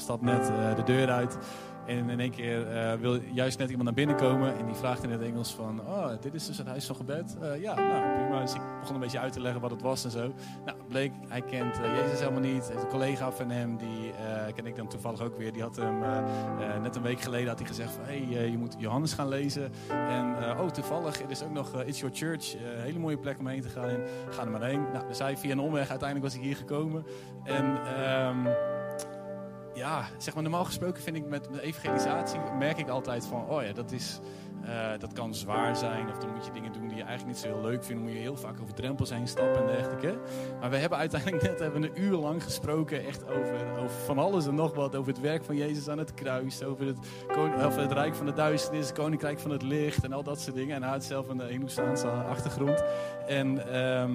[0.00, 1.38] stap net uh, de deur uit.
[1.86, 4.58] En in één keer eh, wil juist net iemand naar binnen komen.
[4.58, 5.80] En die vraagt in het Engels van...
[5.80, 7.36] Oh, dit is dus het huis van gebed?
[7.40, 8.40] Eh, ja, nou prima.
[8.40, 10.32] Dus ik begon een beetje uit te leggen wat het was en zo.
[10.64, 12.70] Nou, bleek, hij kent eh, Jezus helemaal niet.
[12.70, 15.52] Een collega van hem, die eh, ken ik dan toevallig ook weer.
[15.52, 18.04] Die had hem eh, eh, net een week geleden had hij gezegd van...
[18.04, 19.72] Hé, hey, je moet Johannes gaan lezen.
[19.88, 22.54] En oh, toevallig, er is ook nog It's Your Church.
[22.54, 23.98] een hele mooie plek om heen te gaan.
[24.30, 24.82] Ga er maar heen.
[24.92, 25.88] Nou, dus hij via een omweg.
[25.90, 27.04] Uiteindelijk was ik hier gekomen.
[27.44, 27.78] En...
[27.84, 28.48] ehm,
[29.74, 33.72] ja, zeg maar normaal gesproken vind ik met, evangelisatie merk ik altijd van, oh ja,
[33.72, 34.20] dat is,
[34.62, 37.44] eh, dat kan zwaar zijn of dan moet je dingen doen die je eigenlijk niet
[37.46, 38.02] zo heel leuk vindt.
[38.02, 40.18] Moet je heel vaak over drempels heen stappen en dergelijke.
[40.60, 44.46] Maar we hebben uiteindelijk net hebben een uur lang gesproken echt over, over van alles
[44.46, 44.96] en nog wat.
[44.96, 46.98] Over het werk van Jezus aan het kruis, over het,
[47.64, 50.56] over het rijk van de duisternis, het koninkrijk van het licht en al dat soort
[50.56, 50.76] dingen.
[50.76, 52.84] En hij had zelf een Hindoestaanse achtergrond.
[53.26, 54.12] En ehm,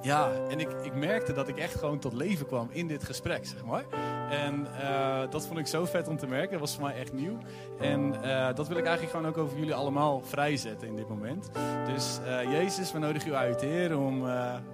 [0.00, 3.46] ja, en ik, ik merkte dat ik echt gewoon tot leven kwam in dit gesprek,
[3.46, 3.84] zeg maar.
[4.30, 6.50] En eh, dat vond ik zo vet om te merken.
[6.50, 7.38] Dat was voor mij echt nieuw.
[7.80, 11.50] En eh, dat wil ik eigenlijk gewoon ook over jullie allemaal vrijzetten in dit moment.
[11.86, 14.24] Dus eh, Jezus, we nodigen u uit, Heer, om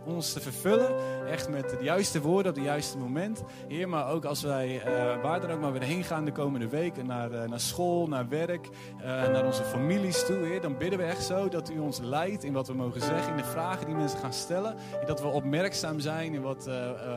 [0.05, 0.95] ons te vervullen.
[1.27, 3.43] Echt met de juiste woorden op het juiste moment.
[3.69, 4.83] Heer, maar ook als wij
[5.23, 7.07] waar dan ook maar weer heen gaan de komende weken.
[7.07, 8.69] Naar, naar school, naar werk,
[9.03, 10.61] naar onze families toe, Heer.
[10.61, 13.31] Dan bidden we echt zo dat u ons leidt in wat we mogen zeggen.
[13.31, 14.77] In de vragen die mensen gaan stellen.
[15.01, 16.65] En dat we opmerkzaam zijn in wat,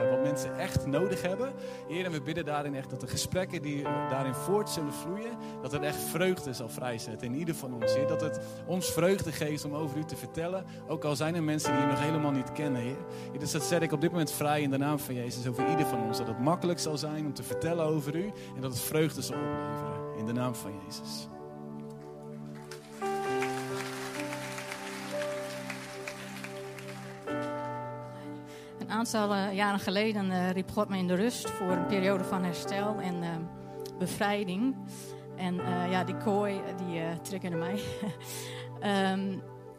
[0.09, 1.53] wat mensen echt nodig hebben.
[1.87, 5.71] Heer, en we bidden daarin echt dat de gesprekken die daarin voort zullen vloeien, dat
[5.71, 7.93] het echt vreugde zal vrijzetten in ieder van ons.
[7.93, 10.65] Heer, dat het ons vreugde geeft om over u te vertellen.
[10.87, 12.95] Ook al zijn er mensen die u nog helemaal niet kennen,
[13.39, 15.85] dus dat zet ik op dit moment vrij in de naam van Jezus over ieder
[15.85, 16.17] van ons.
[16.17, 19.37] Dat het makkelijk zal zijn om te vertellen over u en dat het vreugde zal
[19.37, 20.17] opleveren.
[20.17, 21.27] In de naam van Jezus.
[28.85, 32.23] Een aantal eh, jaren geleden eh, riep God me in de rust voor een periode
[32.23, 33.29] van herstel en eh,
[33.97, 34.75] bevrijding.
[35.35, 35.55] En
[35.89, 37.79] ja, die kooi, die triggerde mij.
[38.79, 39.37] Ehm,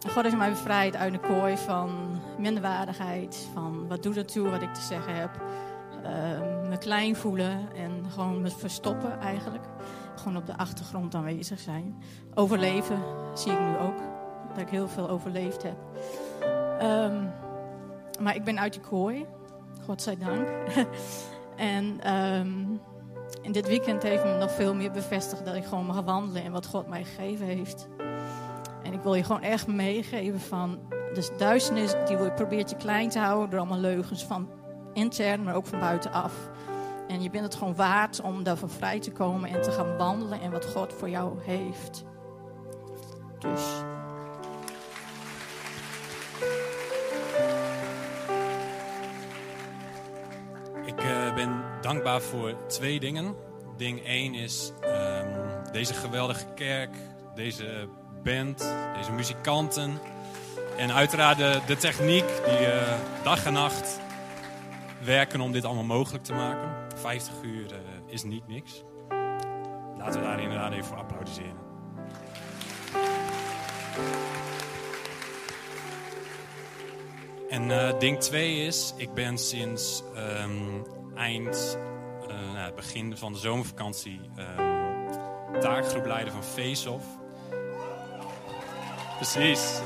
[0.08, 4.62] God heeft mij bevrijd uit de kooi van minderwaardigheid, van wat doet het toe wat
[4.62, 5.30] ik te zeggen heb.
[6.02, 9.64] Ehm, me klein voelen en gewoon me verstoppen eigenlijk.
[10.16, 12.02] Gewoon op de achtergrond aanwezig zijn.
[12.34, 12.98] Overleven
[13.34, 13.98] zie ik nu ook,
[14.48, 15.76] dat ik heel veel overleefd heb.
[16.78, 17.26] Ehm,
[18.20, 19.26] maar ik ben uit die kooi,
[19.84, 20.48] godzijdank.
[21.56, 22.64] en, ehm,
[23.42, 26.52] en dit weekend heeft me nog veel meer bevestigd dat ik gewoon mag wandelen in
[26.52, 27.88] wat God mij gegeven heeft.
[28.82, 33.18] En ik wil je gewoon echt meegeven van de duisternis die probeert je klein te
[33.18, 34.48] houden door allemaal leugens van
[34.92, 36.50] intern, maar ook van buitenaf.
[37.08, 40.40] En je bent het gewoon waard om daarvan vrij te komen en te gaan wandelen
[40.40, 42.04] in wat God voor jou heeft.
[43.38, 43.82] Dus
[50.86, 53.34] Ik eh, ben dankbaar voor twee dingen.
[53.76, 55.28] Ding één is ehm,
[55.72, 56.96] deze geweldige kerk,
[57.34, 57.88] deze
[58.22, 58.58] band,
[58.96, 59.98] deze muzikanten.
[60.76, 64.00] En uiteraard de, techniek die eh, dag en nacht
[65.04, 66.98] werken om dit allemaal mogelijk te maken.
[67.00, 68.82] 50 uur eh, is niet niks.
[69.98, 71.64] Laten we daar inderdaad even voor applaudisseren.
[77.48, 80.82] En eh, ding twee is, ik ben sinds ehm,
[81.14, 81.78] eind,
[82.28, 84.66] eh, nou, begin van de zomervakantie, ehm
[85.60, 87.04] taakgroepleider van Face-Off.
[89.16, 89.80] Precies.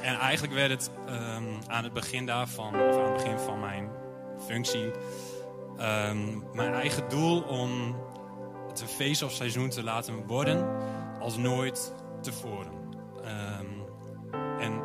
[0.00, 3.90] En eigenlijk werd het ehm, aan het begin daarvan, of aan het begin van mijn
[4.46, 4.90] functie,
[6.52, 7.96] mijn eigen doel om
[8.68, 10.66] het een Face-Off seizoen te laten worden
[11.20, 12.72] als nooit tevoren.
[14.58, 14.82] En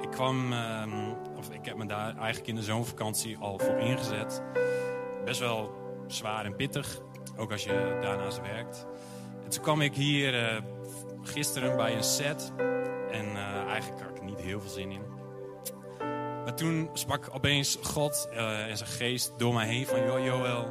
[0.00, 0.52] ik kwam,
[1.50, 4.42] ik heb me daar eigenlijk in de zomervakantie al voor ingezet.
[5.24, 5.74] Best wel
[6.06, 7.00] zwaar en pittig,
[7.36, 8.86] ook als je daarnaast werkt.
[9.44, 10.62] En toen kwam ik hier eh,
[11.22, 12.52] gisteren bij een set
[13.10, 15.02] en eh, eigenlijk had ik niet heel veel zin in.
[16.44, 20.04] Maar toen sprak opeens God eh, en zijn geest door mij heen van...
[20.04, 20.70] Joh, Joël,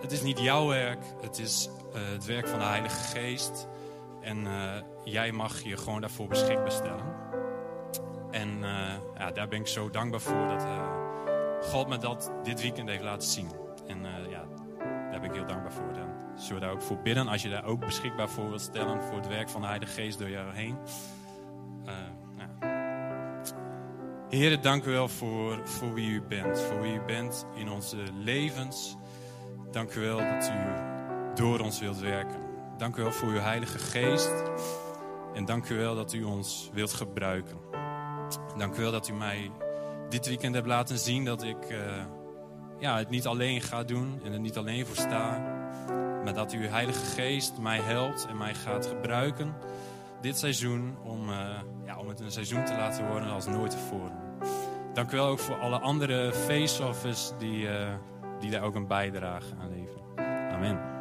[0.00, 3.68] het is niet jouw werk, het is het werk van de Heilige Geest.
[4.20, 4.46] En
[5.04, 7.14] jij mag je gewoon daarvoor beschikbaar stellen.
[8.30, 8.58] En
[9.32, 10.88] daar ben ik zo dankbaar voor dat eh,
[11.60, 13.50] God me dat dit weekend heeft laten zien.
[13.86, 14.44] En eh, ja,
[15.10, 15.92] daar ben ik heel dankbaar voor.
[15.92, 19.02] Dan zullen we daar ook voor bidden als je daar ook beschikbaar voor wilt stellen
[19.02, 20.76] voor het werk van de Heilige Geest door jou heen.
[21.84, 21.94] Eh.
[24.28, 26.60] Heren, dank u wel voor, voor wie u bent.
[26.60, 28.96] Voor wie u bent in onze levens.
[29.70, 30.88] Dank u wel dat u
[31.34, 32.40] door ons wilt werken.
[32.78, 34.32] Dank u wel voor uw Heilige Geest.
[35.34, 37.67] En dank u wel dat u ons wilt gebruiken.
[38.56, 39.50] Dank u wel dat u mij
[40.08, 41.78] dit weekend hebt laten zien dat ik eh,
[42.78, 45.38] ja, het niet alleen ga doen en er niet alleen voor sta.
[46.24, 49.54] maar dat uw Heilige Geest mij helpt en mij gaat gebruiken
[50.20, 51.36] dit seizoen om, eh,
[51.84, 54.16] ja, om het een seizoen te laten worden als nooit tevoren.
[54.92, 57.88] Dank u wel ook voor alle andere face-offers die, eh,
[58.40, 60.06] die daar ook een bijdrage aan leveren.
[60.52, 60.96] Amen.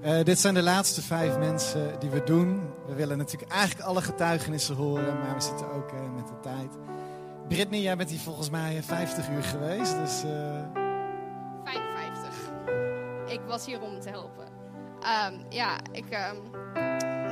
[0.00, 2.70] Eh, dit zijn de laatste vijf mensen die we doen.
[2.86, 6.70] We willen natuurlijk eigenlijk alle getuigenissen horen, maar we zitten ook eh, met de tijd.
[7.48, 10.22] Brittany, jij bent hier volgens mij 50 uur geweest, dus...
[10.24, 10.62] eh,
[11.64, 12.52] 55.
[13.26, 14.44] Ik was hier om te helpen.
[15.00, 16.36] Ehm, ja, ik, ehm,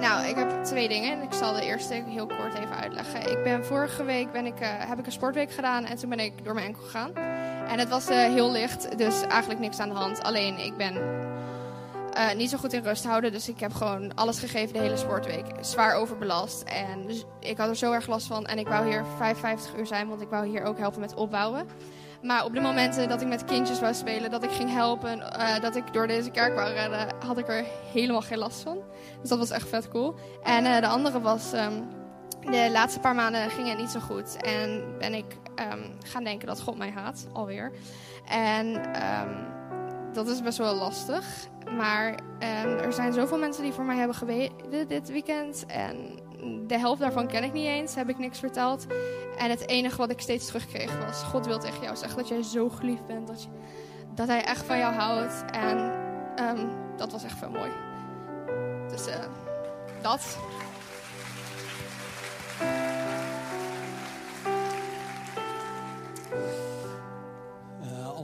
[0.01, 1.23] nou, ik heb twee dingen.
[1.23, 3.31] Ik zal de eerste heel kort even uitleggen.
[3.31, 6.21] Ik ben vorige week ben ik, eh, heb ik een sportweek gedaan en toen ben
[6.21, 7.15] ik door mijn enkel gegaan.
[7.69, 10.23] En het was eh, heel licht, dus eigenlijk niks aan de hand.
[10.23, 10.95] Alleen ik ben
[12.15, 14.97] eh, niet zo goed in rust houden, dus ik heb gewoon alles gegeven de hele
[14.97, 15.45] sportweek.
[15.61, 18.47] Zwaar overbelast en dus ik had er zo erg last van.
[18.47, 21.67] En ik wou hier 55 uur zijn, want ik wou hier ook helpen met opbouwen.
[22.23, 25.61] Maar op de momenten dat ik met kindjes wou spelen, dat ik ging helpen, eh,
[25.61, 28.79] dat ik door deze kerk wou redden, had ik er helemaal geen last van.
[29.21, 30.15] Dus dat was echt vet cool.
[30.43, 31.83] En eh, de andere was, ehm,
[32.41, 34.37] de laatste paar maanden ging het niet zo goed.
[34.37, 37.73] En ben ik ehm, gaan denken dat God mij haat, alweer.
[38.29, 39.55] En ehm,
[40.13, 41.25] dat is best wel lastig.
[41.77, 45.67] Maar ehm, er zijn zoveel mensen die voor mij hebben gebeden dit weekend.
[45.67, 46.19] En
[46.67, 48.87] de helft daarvan ken ik niet eens, heb ik niks verteld.
[49.39, 52.43] En het enige wat ik steeds terugkreeg was: God wil tegen jou zeggen dat jij
[52.43, 53.27] zo geliefd bent.
[53.27, 53.49] Dat, je,
[54.15, 55.45] dat hij echt van jou houdt.
[55.53, 55.93] En
[56.37, 57.71] ehm, dat was echt veel mooi.
[58.89, 59.19] Dus eh,
[60.03, 60.39] dat.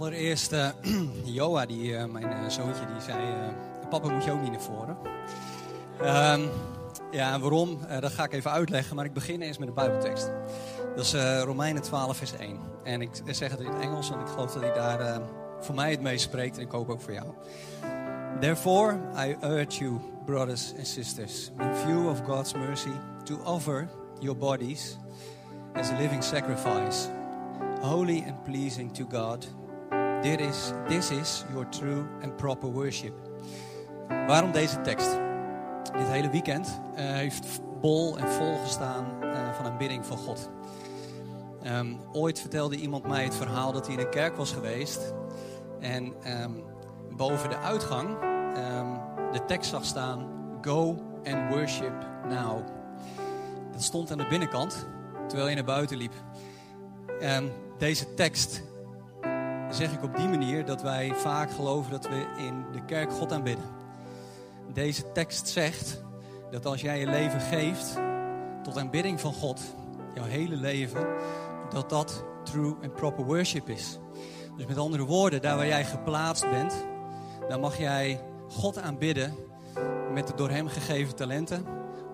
[0.01, 0.55] Allereerst,
[1.25, 3.17] Joa, die, eh, mijn eh, zoontje, die zei...
[3.91, 4.97] papa, moet je ook niet naar voren?
[6.01, 6.41] Ehm,
[7.11, 7.79] ja, waarom?
[8.01, 10.31] Dat ga ik even uitleggen, maar ik begin eens met een bijbeltekst.
[10.97, 12.59] Dat is Romeinen 12, vers 1.
[12.85, 15.21] En ik zeg het in het Engels, want ik geloof dat hij daar
[15.61, 16.57] voor mij het meest spreekt.
[16.57, 17.27] En ik hoop ook voor jou.
[18.41, 22.93] Therefore, I urge you, brothers and sisters, in view of God's mercy,
[23.25, 24.97] to offer your bodies
[25.75, 27.09] as a living sacrifice,
[27.81, 29.60] holy and pleasing to God.
[30.23, 33.13] This is, this is your true and proper worship.
[34.09, 35.19] Waarom deze tekst?
[35.93, 40.51] Dit hele weekend eh, heeft bol en vol gestaan eh, van aanbidding van God.
[41.63, 45.15] Ehm, ooit vertelde iemand mij het verhaal dat hij in een kerk was geweest.
[45.79, 46.51] En ehm,
[47.17, 48.09] boven de uitgang
[48.55, 48.87] ehm,
[49.33, 50.29] de tekst zag staan:
[50.61, 52.67] Go and worship now.
[53.73, 54.87] Dat stond aan de binnenkant
[55.27, 56.15] terwijl je naar buiten liep.
[57.79, 58.63] Deze tekst
[59.71, 63.33] zeg ik op die manier dat wij vaak geloven dat we in de kerk God
[63.33, 63.65] aanbidden.
[64.73, 66.03] Deze tekst zegt
[66.51, 67.99] dat als jij je leven geeft
[68.63, 69.61] tot aanbidding van God,
[70.15, 71.07] jouw hele leven,
[71.71, 73.99] dat dat true and proper worship is.
[74.57, 76.85] Dus met andere woorden, daar waar jij geplaatst bent,
[77.49, 79.35] daar mag jij God aanbidden
[80.13, 81.65] met de door Hem gegeven talenten.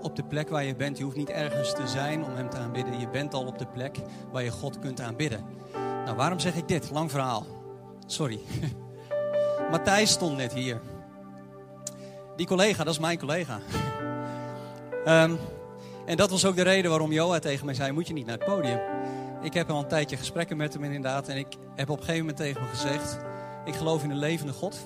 [0.00, 0.98] Op de plek waar je bent.
[0.98, 3.00] Je hoeft niet ergens te zijn om Hem te aanbidden.
[3.00, 3.98] Je bent al op de plek
[4.32, 5.44] waar je God kunt aanbidden.
[6.06, 6.90] Nou, waarom zeg ik dit?
[6.90, 7.46] Lang verhaal.
[8.06, 8.40] Sorry.
[9.70, 10.80] Matthijs stond net hier.
[12.36, 13.58] Die collega, dat is mijn collega.
[15.04, 15.34] Ehm,
[16.06, 18.36] en dat was ook de reden waarom Joa tegen mij zei: Moet je niet naar
[18.36, 18.80] het podium?
[19.42, 21.28] Ik heb al een tijdje gesprekken met hem inderdaad.
[21.28, 23.18] En ik heb op een gegeven moment tegen hem gezegd:
[23.64, 24.76] Ik geloof in een levende God.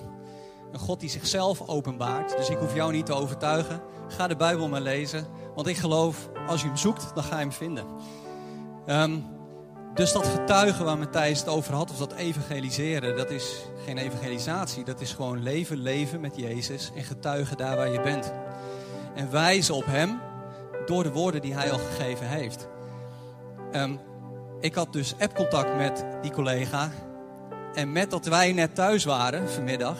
[0.71, 2.37] Een God die zichzelf openbaart.
[2.37, 3.81] Dus ik hoef jou niet te overtuigen.
[4.07, 5.27] Ga de Bijbel maar lezen.
[5.55, 7.85] Want ik geloof, als je hem zoekt, dan ga je hem vinden.
[8.85, 9.17] Ehm,
[9.93, 14.83] dus dat getuigen waar Matthijs het over had, of dat evangeliseren, dat is geen evangelisatie.
[14.83, 18.33] Dat is gewoon leven, leven met Jezus en getuigen daar waar je bent.
[19.15, 20.19] En wijzen op Hem
[20.85, 22.67] door de woorden die Hij al gegeven heeft.
[23.71, 23.95] Ehm,
[24.59, 26.91] ik had dus appcontact met die collega.
[27.73, 29.97] En met dat wij net thuis waren vanmiddag,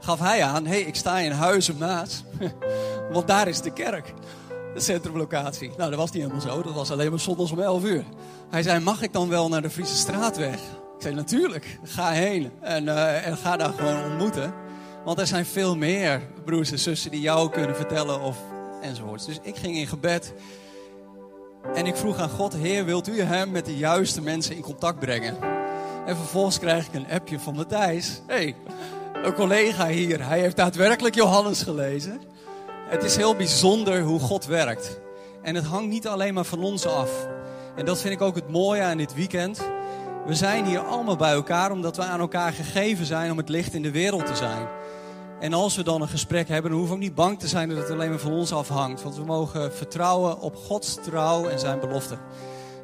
[0.00, 2.24] gaf hij aan: hé, hey, ik sta in Huizen naast.
[3.12, 4.14] Want daar is de kerk,
[4.78, 5.70] de centrumlocatie.
[5.76, 6.62] Nou, dat was niet helemaal zo.
[6.62, 8.04] Dat was alleen maar zondags om 11 uur.
[8.50, 10.54] Hij zei: Mag ik dan wel naar de Friese Straatweg?
[10.54, 12.50] Ik zei: Natuurlijk, ga heen.
[12.60, 14.54] En, eh, en ga daar gewoon ontmoeten.
[15.04, 18.38] Want er zijn veel meer broers en zussen die jou kunnen vertellen of
[18.82, 19.26] enzovoorts.
[19.26, 20.32] Dus ik ging in gebed.
[21.74, 24.98] En ik vroeg aan God: Heer, wilt u hem met de juiste mensen in contact
[24.98, 25.36] brengen?
[26.06, 28.20] En vervolgens krijg ik een appje van Matthijs.
[28.26, 28.54] hey,
[29.22, 32.20] een collega hier, hij heeft daadwerkelijk Johannes gelezen.
[32.88, 35.00] Het is heel bijzonder hoe God werkt.
[35.42, 37.10] En het hangt niet alleen maar van ons af.
[37.76, 39.60] En dat vind ik ook het mooie aan dit weekend.
[40.26, 43.74] We zijn hier allemaal bij elkaar omdat we aan elkaar gegeven zijn om het licht
[43.74, 44.68] in de wereld te zijn.
[45.40, 47.68] En als we dan een gesprek hebben, dan hoeven we ook niet bang te zijn
[47.68, 49.02] dat het alleen maar van ons afhangt.
[49.02, 52.16] Want we mogen vertrouwen op Gods trouw en zijn belofte.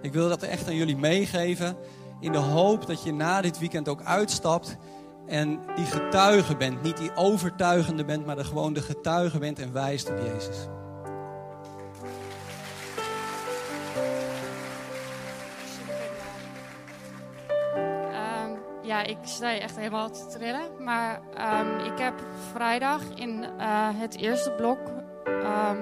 [0.03, 1.77] Ik wil dat echt aan jullie meegeven.
[2.21, 4.77] In de hoop dat je na dit weekend ook uitstapt
[5.27, 6.83] en die getuige bent.
[6.83, 10.67] Niet die overtuigende bent, maar de, gewoon de getuige bent en wijst op Jezus.
[18.13, 18.51] Ehm,
[18.83, 20.85] ja, ik sta echt helemaal te trillen.
[20.85, 22.15] Maar ehm, ik heb
[22.53, 24.79] vrijdag in eh, het eerste blok,
[25.25, 25.77] ehm,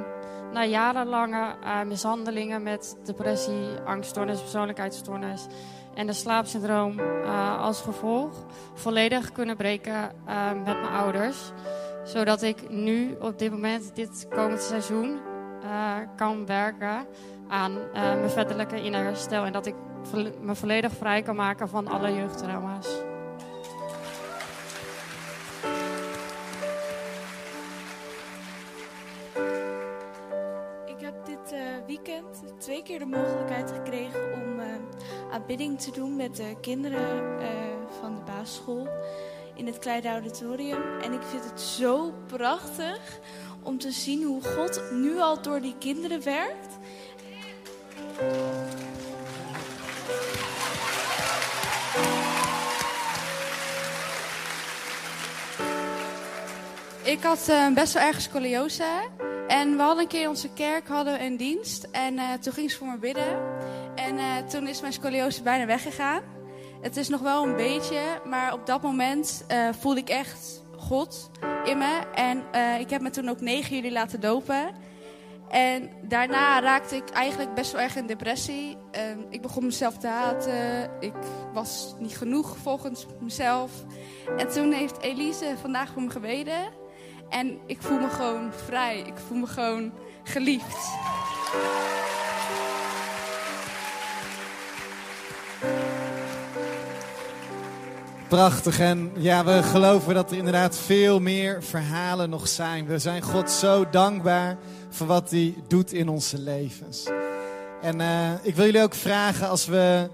[0.53, 1.55] na jarenlange
[1.87, 5.47] mishandelingen met depressie, angststoornis, persoonlijkheidsstoornis
[5.95, 8.33] en de slaapsyndroom eh, als gevolg,
[8.75, 10.11] volledig kunnen breken
[10.55, 11.53] met mijn ouders.
[12.05, 15.21] Zodat ik nu op dit moment, dit komend seizoen,
[16.17, 17.07] kan werken
[17.49, 19.45] aan mijn verderlijke inner herstel.
[19.45, 19.75] En dat ik
[20.41, 22.89] me volledig vrij kan maken van alle jeugdtrauma's.
[30.87, 33.82] Ik heb dit eh, weekend twee keer de mogelijkheid gekregen eh,
[35.33, 37.49] aanbidding te doen met de kinderen eh,
[38.01, 38.89] van de basisschool
[39.55, 40.83] in het kleine auditorium.
[41.03, 43.19] En ik vind het zo prachtig
[43.63, 46.79] om te zien hoe God nu al door die kinderen werkt.
[57.03, 59.11] Ik had eh, best wel erg scoliose.
[59.49, 61.89] En we hadden een keer in onze kerk hadden een dienst.
[61.91, 63.41] En eh, toen ging ze voor me bidden.
[63.95, 66.23] En eh, toen is mijn scoliose bijna weggegaan.
[66.81, 71.31] Het is nog wel een beetje, maar op dat moment eh, voelde ik echt God
[71.65, 72.01] in me.
[72.15, 74.71] En eh, ik heb me toen ook 9 juli laten dopen.
[75.49, 78.77] En daarna raakte ik eigenlijk best wel erg in depressie.
[79.29, 80.91] Ik begon mezelf te haten.
[81.01, 81.15] Ik
[81.53, 83.71] was niet genoeg volgens mezelf.
[84.37, 86.71] En toen heeft Elise vandaag voor me gebeden.
[87.29, 88.99] En ik voel me gewoon vrij.
[88.99, 89.93] Ik voel me gewoon
[90.23, 90.91] geliefd.
[98.29, 98.79] Prachtig.
[98.79, 102.87] En ja, we geloven dat er inderdaad veel meer verhalen nog zijn.
[102.87, 104.57] We zijn God zo dankbaar
[104.91, 107.09] voor wat hij doet in onze levens.
[107.83, 110.09] En eh, ik wil jullie ook vragen als we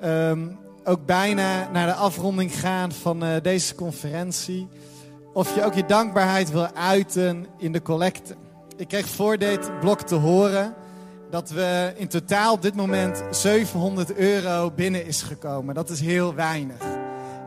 [0.00, 0.48] ehm,
[0.84, 4.68] ook bijna naar de afronding gaan van eh, deze conferentie.
[5.32, 8.34] Of je ook je dankbaarheid wil uiten in de collecte.
[8.76, 10.74] Ik kreeg voor dit blok te horen
[11.32, 15.74] dat we in totaal op dit moment 700 euro binnen is gekomen.
[15.74, 16.78] Dat is heel weinig.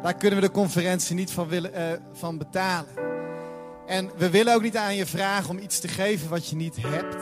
[0.03, 1.83] Daar kunnen we de conferentie niet van, willen, eh,
[2.13, 2.91] van betalen.
[3.87, 6.75] En we willen ook niet aan je vragen om iets te geven wat je niet
[6.81, 7.15] hebt.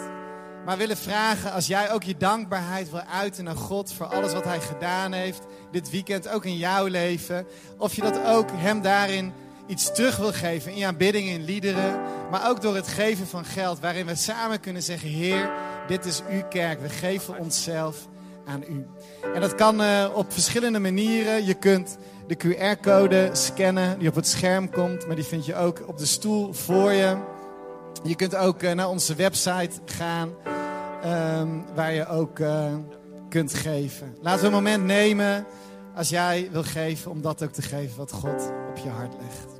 [0.65, 4.43] Maar willen vragen als jij ook je dankbaarheid wil uiten naar God voor alles wat
[4.43, 5.41] Hij gedaan heeft.
[5.71, 7.45] Dit weekend ook in jouw leven.
[7.77, 9.33] Of je dat ook Hem daarin
[9.67, 12.01] iets terug wil geven in je aanbidding, in liederen.
[12.31, 13.79] Maar ook door het geven van geld.
[13.79, 15.51] Waarin we samen kunnen zeggen, Heer,
[15.87, 16.81] dit is uw kerk.
[16.81, 18.07] We geven onszelf
[18.45, 18.85] aan u.
[19.33, 21.45] En dat kan eh, op verschillende manieren.
[21.45, 21.97] Je kunt
[22.27, 25.07] de QR-code scannen die op het scherm komt.
[25.07, 27.17] Maar die vind je ook op de stoel voor je.
[28.03, 30.29] Je kunt ook eh, naar onze website gaan.
[31.03, 32.73] ehm, waar je ook eh,
[33.29, 34.15] kunt geven.
[34.21, 35.45] Laten we een moment nemen
[35.95, 37.11] als jij wil geven.
[37.11, 39.52] Om dat ook te geven wat God op je hart legt.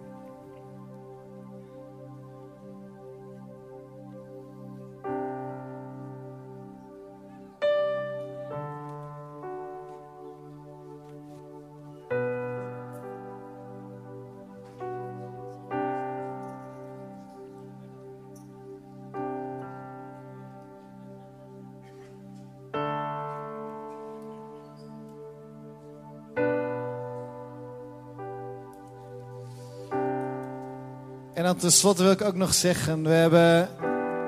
[31.54, 33.70] En dan tenslotte wil ik ook nog zeggen, we hebben,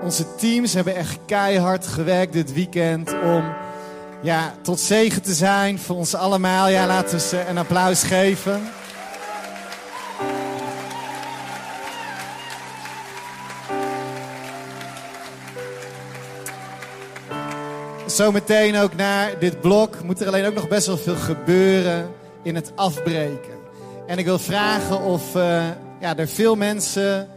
[0.03, 3.43] onze teams hebben echt keihard gewerkt dit weekend om
[4.21, 6.69] ja, tot zegen te zijn voor ons allemaal.
[6.69, 8.61] Ja, laten we ze een applaus geven.
[18.05, 22.09] Zometeen ook naar dit blok moet er alleen ook nog best wel veel gebeuren
[22.43, 23.57] in het afbreken.
[24.07, 25.63] En ik wil vragen of eh,
[25.99, 27.27] ja, er veel mensen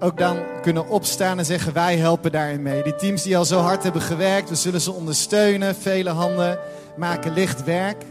[0.00, 2.82] ook dan kunnen opstaan en zeggen wij helpen daarin mee.
[2.82, 5.74] Die teams die al zo hard hebben gewerkt, we zullen ze ondersteunen.
[5.74, 6.58] Vele handen
[6.96, 8.04] maken licht werk.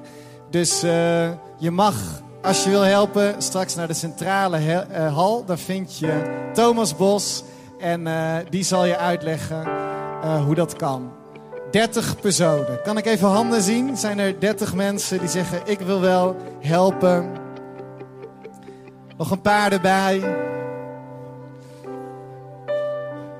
[0.49, 1.95] Dus eh, je mag,
[2.41, 5.45] als je wil helpen, straks naar de centrale eh, hal.
[5.45, 6.21] Daar vind je
[6.53, 7.43] Thomas Bos
[7.79, 9.63] en eh, die zal je uitleggen
[10.45, 11.11] hoe dat kan.
[11.71, 12.81] 30 personen.
[12.83, 13.97] Kan ik even handen zien?
[13.97, 17.44] Zijn er 30 mensen die zeggen ik wil wel helpen?
[19.17, 20.19] Nog een paar erbij.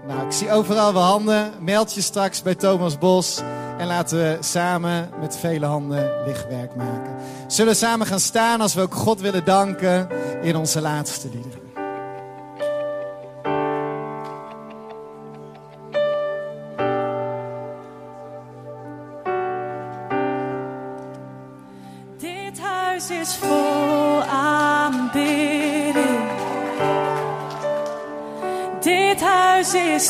[0.08, 1.52] Nou, ik zie overal wel handen.
[1.60, 3.42] Meld je straks bij Thomas Bos.
[3.78, 7.16] En laten we samen met vele handen lichtwerk maken.
[7.48, 10.10] Zullen we samen gaan staan als we ook God willen danken
[10.42, 11.65] in onze laatste liederen.
[29.66, 30.08] Dit huis is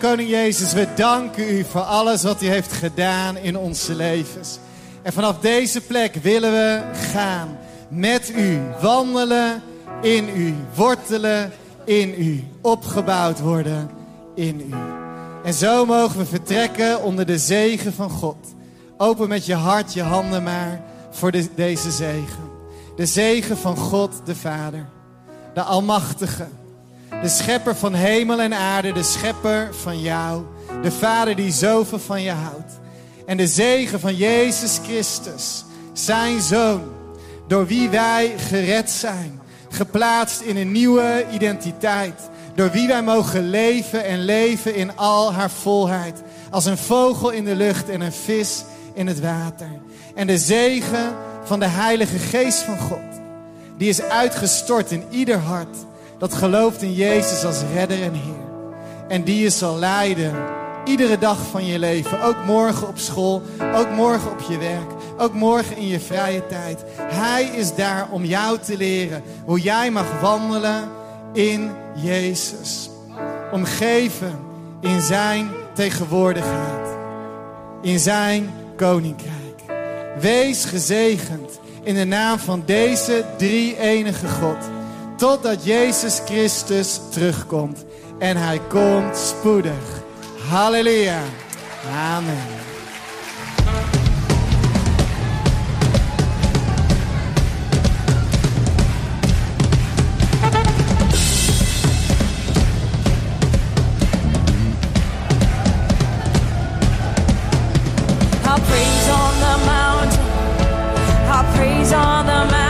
[0.00, 4.58] Koning Jezus, we danken u voor alles wat u heeft gedaan in onze levens.
[5.02, 6.82] En vanaf deze plek willen we
[7.12, 7.58] gaan
[7.88, 9.62] met u, wandelen
[10.02, 11.52] in u, wortelen
[11.84, 13.90] in u, opgebouwd worden
[14.34, 14.74] in u.
[15.44, 18.36] En zo mogen we vertrekken onder de zegen van God.
[18.96, 22.50] Open met je hart, je handen maar voor de- deze zegen.
[22.96, 24.86] De zegen van God de Vader,
[25.54, 26.46] de Almachtige,
[27.22, 30.42] de schepper van hemel en aarde, de schepper van jou,
[30.82, 32.80] de Vader die zoveel van je houdt.
[33.26, 36.82] En de zegen van Jezus Christus, zijn Zoon,
[37.46, 42.20] door wie wij gered zijn, geplaatst in een nieuwe identiteit,
[42.54, 47.44] door wie wij mogen leven en leven in al haar volheid, als een vogel in
[47.44, 49.70] de lucht en een vis in het water.
[50.14, 53.20] En de zegen van de Heilige Geest van God,
[53.78, 55.76] die is uitgestort in ieder hart
[56.22, 58.50] dat gelooft in Jezus als redder en Heer.
[59.08, 60.34] En die je zal leiden
[60.84, 62.22] iedere dag van je leven.
[62.22, 63.42] Ook morgen op school,
[63.74, 66.84] ook morgen op je werk, ook morgen in je vrije tijd.
[66.98, 70.88] Hij is daar om jou te leren hoe jij mag wandelen
[71.32, 72.90] in Jezus.
[73.52, 74.38] Omgeven
[74.80, 76.88] in zijn tegenwoordigheid,
[77.80, 79.60] in zijn koninkrijk.
[80.20, 84.81] Wees gezegend in de naam van deze drie enige God.
[85.16, 87.84] Totdat Jezus Christus terugkomt.
[88.18, 90.02] En hij komt spoedig.
[90.48, 91.20] Halleluja.
[92.14, 92.60] Amen.
[108.72, 110.26] Praise on the mountain.
[111.28, 112.61] I'll praise on the mountain.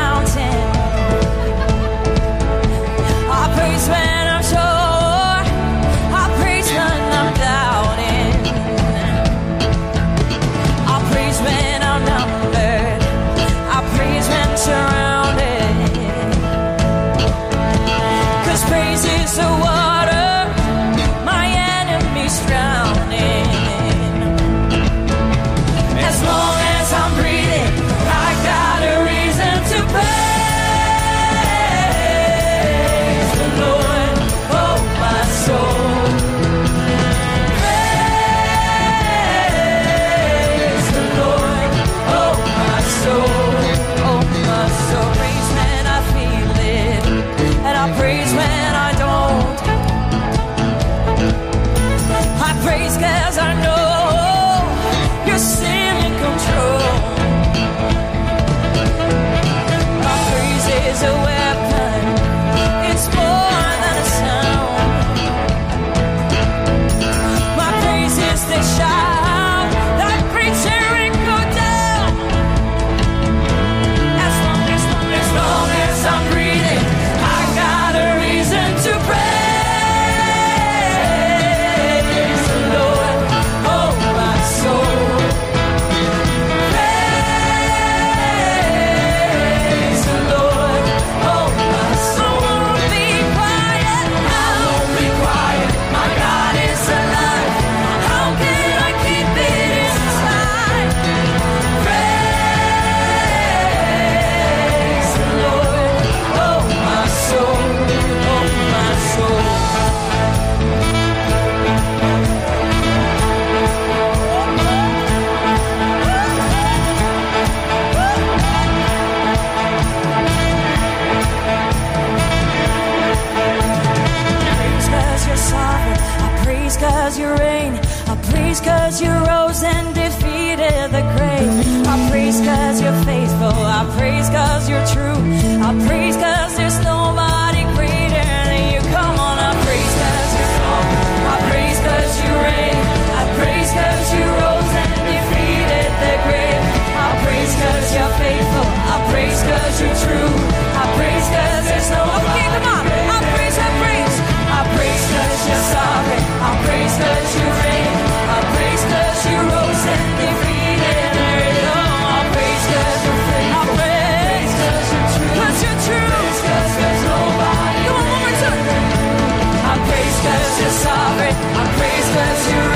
[170.23, 171.35] cause you're sovereign.
[171.35, 172.72] I praise cause you're